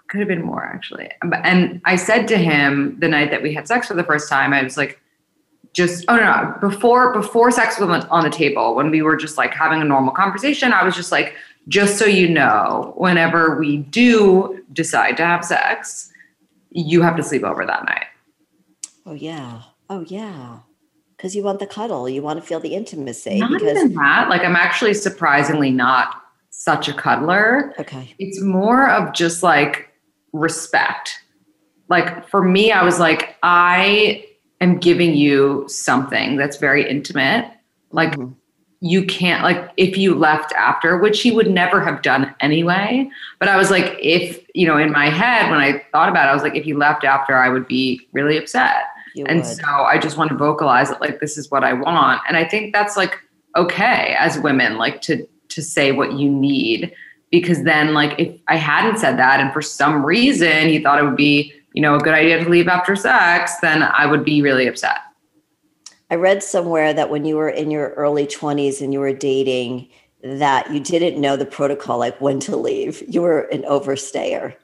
[0.08, 1.10] could have been more actually.
[1.22, 4.52] And I said to him the night that we had sex for the first time,
[4.52, 5.00] I was like,
[5.74, 9.36] just oh no, no before before sex was on the table when we were just
[9.36, 11.34] like having a normal conversation, I was just like,
[11.68, 16.12] just so you know, whenever we do decide to have sex,
[16.70, 18.06] you have to sleep over that night.
[19.06, 19.62] Oh yeah.
[19.88, 20.60] Oh yeah.
[21.16, 23.38] Because you want the cuddle, you want to feel the intimacy.
[23.38, 24.28] Not because even that.
[24.28, 27.74] Like I'm actually surprisingly not such a cuddler.
[27.78, 28.14] Okay.
[28.18, 29.90] It's more of just like
[30.32, 31.20] respect.
[31.88, 34.24] Like for me, I was like, I
[34.60, 37.50] am giving you something that's very intimate.
[37.90, 38.32] Like, mm-hmm.
[38.84, 43.08] You can't like if you left after which he would never have done anyway.
[43.38, 46.30] But i was like if you know in my head when i thought about it
[46.30, 48.84] i was like if you left after i would be really upset.
[49.14, 49.46] You and would.
[49.46, 52.20] so i just want to vocalize it like this is what i want.
[52.28, 53.18] And i think that's like
[53.56, 56.92] okay as women like to to say what you need.
[57.30, 61.04] Because then like if i hadn't said that and for some reason he thought it
[61.04, 64.40] would be you know a good idea to leave after sex then i would be
[64.42, 64.98] really upset
[66.14, 69.88] I read somewhere that when you were in your early 20s and you were dating,
[70.22, 73.02] that you didn't know the protocol, like when to leave.
[73.08, 74.54] You were an overstayer.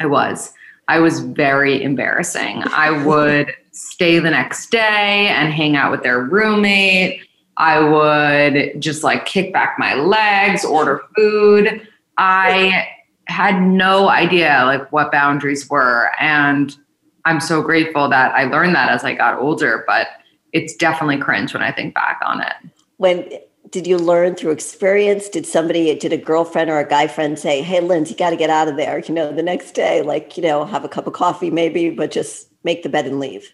[0.00, 0.52] I was.
[0.86, 2.62] I was very embarrassing.
[2.66, 7.22] I would stay the next day and hang out with their roommate.
[7.56, 11.88] I would just like kick back my legs, order food.
[12.18, 12.86] I
[13.28, 16.76] had no idea like what boundaries were and
[17.24, 20.08] I'm so grateful that I learned that as I got older, but
[20.56, 22.54] it's definitely cringe when I think back on it.
[22.96, 23.28] When
[23.70, 25.28] did you learn through experience?
[25.28, 28.36] Did somebody, did a girlfriend or a guy friend say, Hey, Lindsey, you got to
[28.36, 31.06] get out of there, you know, the next day, like, you know, have a cup
[31.06, 33.52] of coffee maybe, but just make the bed and leave?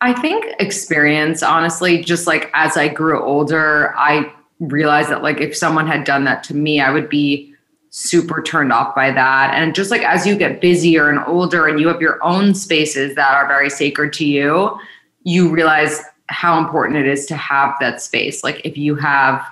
[0.00, 5.56] I think experience, honestly, just like as I grew older, I realized that like if
[5.56, 7.54] someone had done that to me, I would be
[7.90, 9.52] super turned off by that.
[9.54, 13.14] And just like as you get busier and older and you have your own spaces
[13.14, 14.76] that are very sacred to you,
[15.24, 16.02] you realize
[16.32, 18.42] how important it is to have that space.
[18.42, 19.44] Like if you have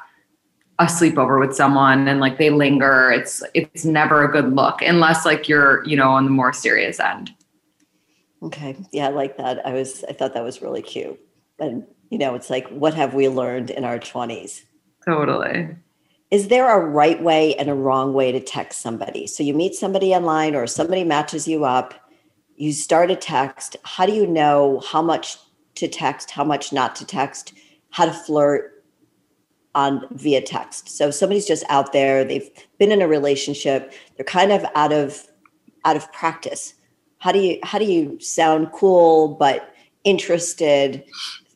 [0.78, 5.26] a sleepover with someone and like they linger, it's it's never a good look unless
[5.26, 7.32] like you're, you know, on the more serious end.
[8.42, 8.76] Okay.
[8.90, 9.64] Yeah, I like that.
[9.66, 11.20] I was, I thought that was really cute.
[11.58, 14.62] And, you know, it's like, what have we learned in our 20s?
[15.06, 15.76] Totally.
[16.30, 19.26] Is there a right way and a wrong way to text somebody?
[19.26, 21.92] So you meet somebody online or somebody matches you up,
[22.56, 23.76] you start a text.
[23.84, 25.36] How do you know how much
[25.80, 27.52] to text, how much not to text,
[27.90, 28.84] how to flirt
[29.74, 30.88] on via text?
[30.88, 34.92] So if somebody's just out there, they've been in a relationship, they're kind of out
[34.92, 35.26] of
[35.84, 36.74] out of practice.
[37.18, 39.74] How do you how do you sound cool but
[40.04, 41.04] interested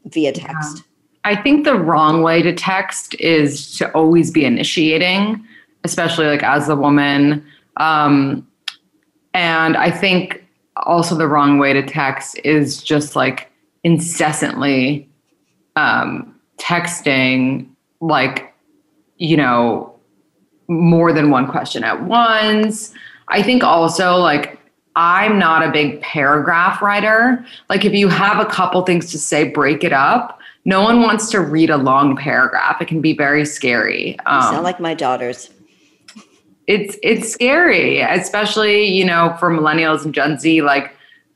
[0.07, 0.83] via text?
[1.25, 5.43] I think the wrong way to text is to always be initiating,
[5.83, 7.45] especially like as a woman.
[7.79, 8.47] Um,
[9.33, 10.45] and I think
[10.77, 13.51] also the wrong way to text is just like
[13.85, 15.09] incessantly
[15.76, 17.66] um, texting,
[18.01, 18.53] like,
[19.18, 19.95] you know,
[20.68, 22.93] more than one question at once.
[23.28, 24.59] I think also like
[24.97, 27.45] I'm not a big paragraph writer.
[27.68, 30.39] Like if you have a couple things to say, break it up.
[30.64, 32.80] No one wants to read a long paragraph.
[32.80, 34.11] It can be very scary.
[34.12, 35.51] You Um, sound like my daughters.
[36.66, 40.62] it's it's scary, especially you know for millennials and Gen Z.
[40.62, 40.95] Like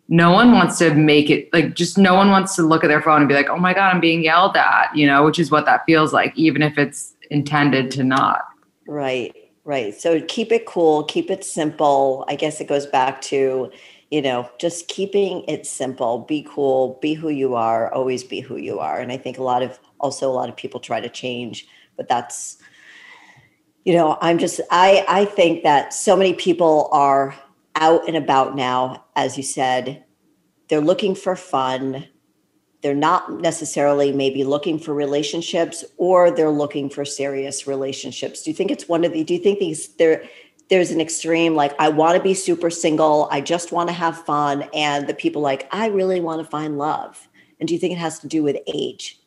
[0.08, 3.02] no one wants to make it like just no one wants to look at their
[3.02, 4.94] phone and be like, oh my god, I'm being yelled at.
[4.94, 8.42] You know, which is what that feels like, even if it's intended to not.
[8.86, 9.34] Right,
[9.64, 9.94] right.
[9.94, 12.24] So keep it cool, keep it simple.
[12.26, 13.70] I guess it goes back to,
[14.10, 16.20] you know, just keeping it simple.
[16.20, 18.98] Be cool, be who you are, always be who you are.
[18.98, 22.08] And I think a lot of also a lot of people try to change, but
[22.08, 22.56] that's
[23.84, 27.34] you know, I'm just I I think that so many people are
[27.78, 30.04] out and about now as you said.
[30.68, 32.06] They're looking for fun.
[32.82, 38.42] They're not necessarily maybe looking for relationships or they're looking for serious relationships.
[38.42, 40.24] Do you think it's one of the do you think these there
[40.70, 44.24] there's an extreme like I want to be super single, I just want to have
[44.24, 47.28] fun and the people like I really want to find love.
[47.58, 49.18] And do you think it has to do with age?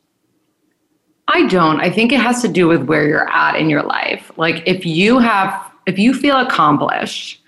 [1.27, 1.81] I don't.
[1.81, 4.31] I think it has to do with where you're at in your life.
[4.37, 7.40] Like if you have if you feel accomplished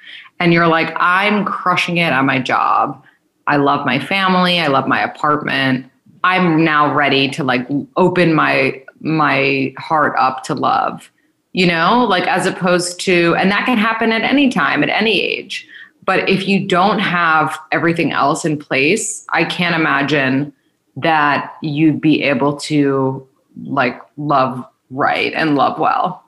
[0.44, 3.02] and you're like I'm crushing it at my job.
[3.48, 5.89] I love my family, I love my apartment.
[6.26, 7.66] I'm now ready to like
[7.96, 11.10] open my my heart up to love.
[11.54, 15.22] You know, like as opposed to and that can happen at any time at any
[15.22, 15.66] age.
[16.06, 20.52] But if you don't have everything else in place, I can't imagine
[20.98, 23.26] that you'd be able to
[23.64, 26.22] like love right and love well.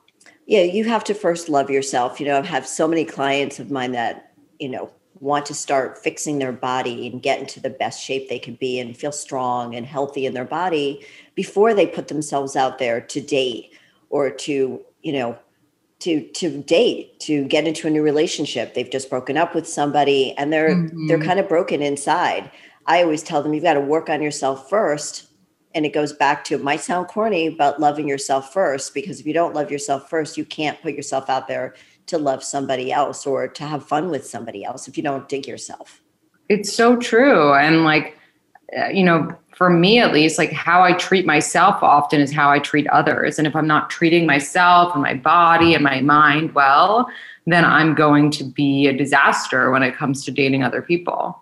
[0.45, 2.19] Yeah, you have to first love yourself.
[2.19, 5.97] You know, I have so many clients of mine that, you know, want to start
[5.97, 9.73] fixing their body and get into the best shape they can be and feel strong
[9.73, 13.71] and healthy in their body before they put themselves out there to date
[14.09, 15.37] or to, you know,
[15.99, 18.73] to to date, to get into a new relationship.
[18.73, 20.75] They've just broken up with somebody and they're
[21.07, 21.21] they're mm-hmm.
[21.25, 22.51] kind of broken inside.
[22.85, 25.27] I always tell them you've got to work on yourself first
[25.75, 29.27] and it goes back to it might sound corny but loving yourself first because if
[29.27, 31.75] you don't love yourself first you can't put yourself out there
[32.07, 35.45] to love somebody else or to have fun with somebody else if you don't dig
[35.47, 36.01] yourself
[36.49, 37.53] It's so true.
[37.53, 38.17] And like
[38.77, 42.49] uh, you know, for me at least, like how I treat myself often is how
[42.49, 43.37] I treat others.
[43.37, 47.07] And if I'm not treating myself and my body and my mind well,
[47.45, 51.39] then I'm going to be a disaster when it comes to dating other people.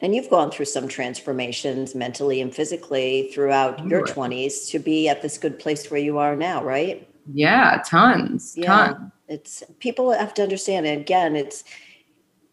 [0.00, 5.22] And you've gone through some transformations mentally and physically throughout your 20s to be at
[5.22, 7.08] this good place where you are now, right?
[7.32, 8.54] Yeah, tons.
[8.56, 8.94] Yeah.
[8.94, 9.12] Tons.
[9.28, 11.00] It's people have to understand it.
[11.00, 11.64] Again, it's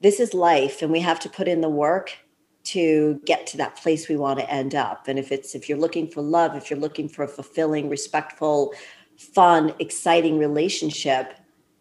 [0.01, 2.17] this is life and we have to put in the work
[2.65, 5.07] to get to that place we want to end up.
[5.07, 8.73] And if it's if you're looking for love, if you're looking for a fulfilling, respectful,
[9.17, 11.35] fun, exciting relationship,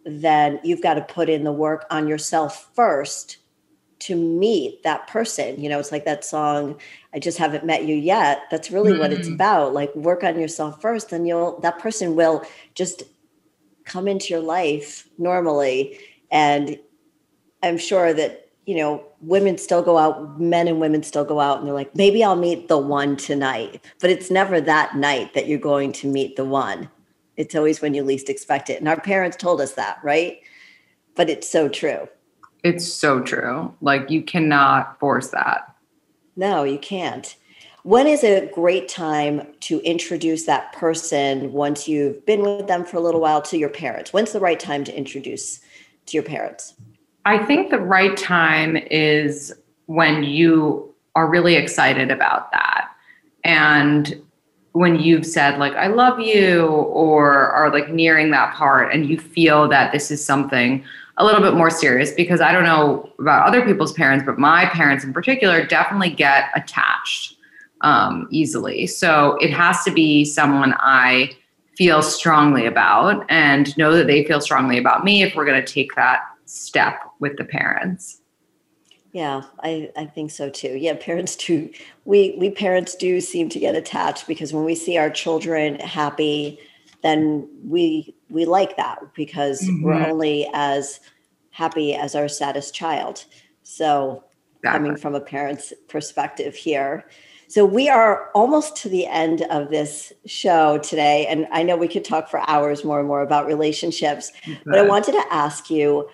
[0.05, 3.39] then you've got to put in the work on yourself first
[4.05, 5.61] to meet that person.
[5.63, 6.79] You know, it's like that song,
[7.15, 8.43] I just haven't met you yet.
[8.51, 9.01] That's really mm-hmm.
[9.01, 9.35] what it's mm.
[9.35, 9.73] about.
[9.73, 12.45] Like work on yourself first, then you'll that person will
[12.75, 13.05] just
[13.85, 15.99] come into your life normally.
[16.31, 16.79] And
[17.63, 21.59] I'm sure that, you know, women still go out, men and women still go out
[21.59, 23.83] and they're like, maybe I'll meet the one tonight.
[24.01, 26.91] But it's never that night that you're going to meet the one.
[27.37, 28.81] It's always when you least expect it.
[28.81, 30.41] And our parents told us that, right?
[31.15, 32.09] But it's so true.
[32.65, 33.73] It's so true.
[33.81, 35.73] Like you cannot force that.
[36.35, 37.37] No, you can't.
[37.83, 42.97] When is a great time to introduce that person once you've been with them for
[42.97, 44.15] a little while to your parents?
[44.15, 45.61] When's the right time to introduce
[46.07, 46.75] to your parents?
[47.27, 49.55] I think the right time is
[49.85, 52.89] when you are really excited about that.
[53.45, 54.23] And
[54.73, 59.17] when you've said like i love you or are like nearing that part and you
[59.17, 60.85] feel that this is something
[61.17, 64.67] a little bit more serious because i don't know about other people's parents but my
[64.67, 67.37] parents in particular definitely get attached
[67.81, 71.31] um, easily so it has to be someone i
[71.77, 75.73] feel strongly about and know that they feel strongly about me if we're going to
[75.73, 78.21] take that step with the parents
[79.15, 80.77] yeah, I, I think so too.
[80.77, 81.71] Yeah, parents do.
[82.05, 86.59] We we parents do seem to get attached because when we see our children happy,
[87.05, 89.85] then we we like that because mm-hmm.
[89.85, 91.01] we're only as
[91.51, 93.27] happy as our saddest child.
[93.63, 94.25] So
[94.57, 94.79] exactly.
[94.79, 97.07] coming from a parent's perspective here.
[97.47, 101.27] So we are almost to the end of this show today.
[101.27, 104.59] And I know we could talk for hours more and more about relationships, okay.
[104.65, 106.09] but I wanted to ask you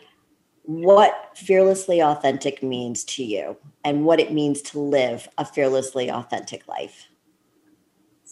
[0.64, 6.66] what fearlessly authentic means to you and what it means to live a fearlessly authentic
[6.66, 7.09] life.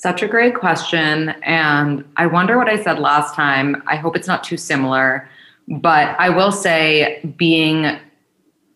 [0.01, 1.31] Such a great question.
[1.43, 3.83] And I wonder what I said last time.
[3.89, 5.29] I hope it's not too similar,
[5.67, 7.99] but I will say being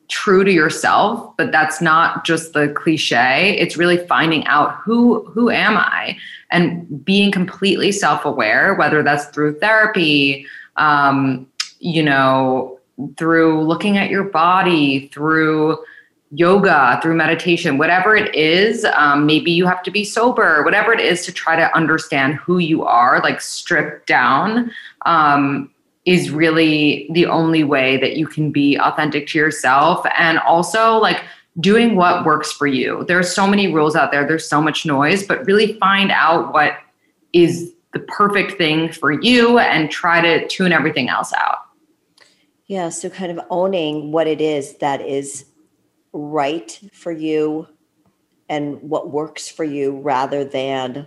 [0.08, 5.48] true to yourself but that's not just the cliche it's really finding out who who
[5.48, 6.14] am i
[6.50, 10.44] and being completely self-aware whether that's through therapy
[10.76, 11.46] um,
[11.78, 12.78] you know
[13.16, 15.78] through looking at your body, through
[16.34, 18.84] yoga, through meditation, whatever it is.
[18.96, 22.58] Um, maybe you have to be sober, whatever it is to try to understand who
[22.58, 24.70] you are, like stripped down,
[25.04, 25.70] um,
[26.06, 30.04] is really the only way that you can be authentic to yourself.
[30.18, 31.22] And also, like,
[31.60, 33.04] doing what works for you.
[33.06, 36.78] There's so many rules out there, there's so much noise, but really find out what
[37.34, 41.58] is the perfect thing for you and try to tune everything else out.
[42.66, 45.44] Yeah, so kind of owning what it is that is
[46.12, 47.68] right for you
[48.48, 51.06] and what works for you rather than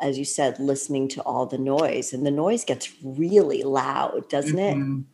[0.00, 2.12] as you said listening to all the noise.
[2.12, 5.00] And the noise gets really loud doesn't mm-hmm.
[5.00, 5.04] it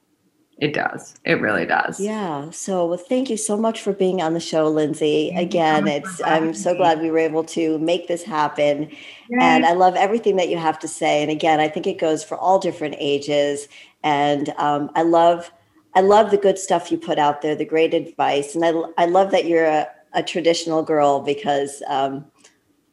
[0.57, 1.17] it does.
[1.25, 1.99] It really does.
[1.99, 2.49] Yeah.
[2.51, 5.33] So well, thank you so much for being on the show lindsey.
[5.35, 6.79] Thank again it's i'm so me.
[6.79, 8.91] glad we were able to make this happen.
[9.31, 9.39] Yay.
[9.41, 11.23] and i love everything that you have to say.
[11.23, 13.69] And again i think it goes for all different ages.
[14.03, 15.51] And um, I love
[15.95, 19.07] I love the good stuff you put out there, the great advice, and I I
[19.07, 22.25] love that you're a, a traditional girl because um,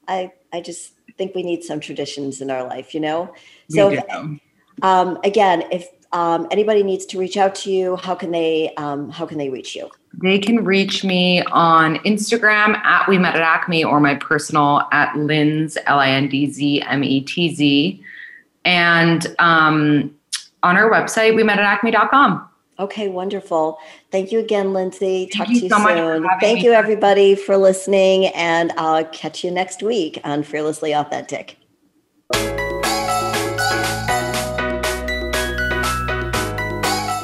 [0.08, 3.34] I I just think we need some traditions in our life, you know.
[3.70, 4.04] So if,
[4.82, 9.10] um, again, if um, anybody needs to reach out to you, how can they um,
[9.10, 9.90] how can they reach you?
[10.22, 15.16] They can reach me on Instagram at We Met at Acme or my personal at
[15.16, 18.04] Linz L I N D Z M E T Z,
[18.66, 20.14] and um,
[20.64, 22.48] on our website, we met at acme.com.
[22.82, 23.78] Okay, wonderful.
[24.12, 25.30] Thank you again, Lindsey.
[25.32, 26.28] Thank Talk you to you so soon.
[26.40, 26.66] Thank me.
[26.66, 31.58] you, everybody, for listening, and I'll catch you next week on Fearlessly Authentic.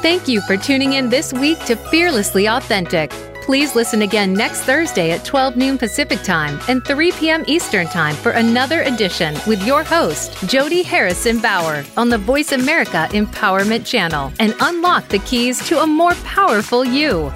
[0.00, 3.12] Thank you for tuning in this week to Fearlessly Authentic.
[3.48, 7.44] Please listen again next Thursday at 12 noon Pacific Time and 3 p.m.
[7.46, 13.08] Eastern Time for another edition with your host, Jody Harrison Bauer, on the Voice America
[13.12, 17.32] Empowerment Channel and unlock the keys to a more powerful you.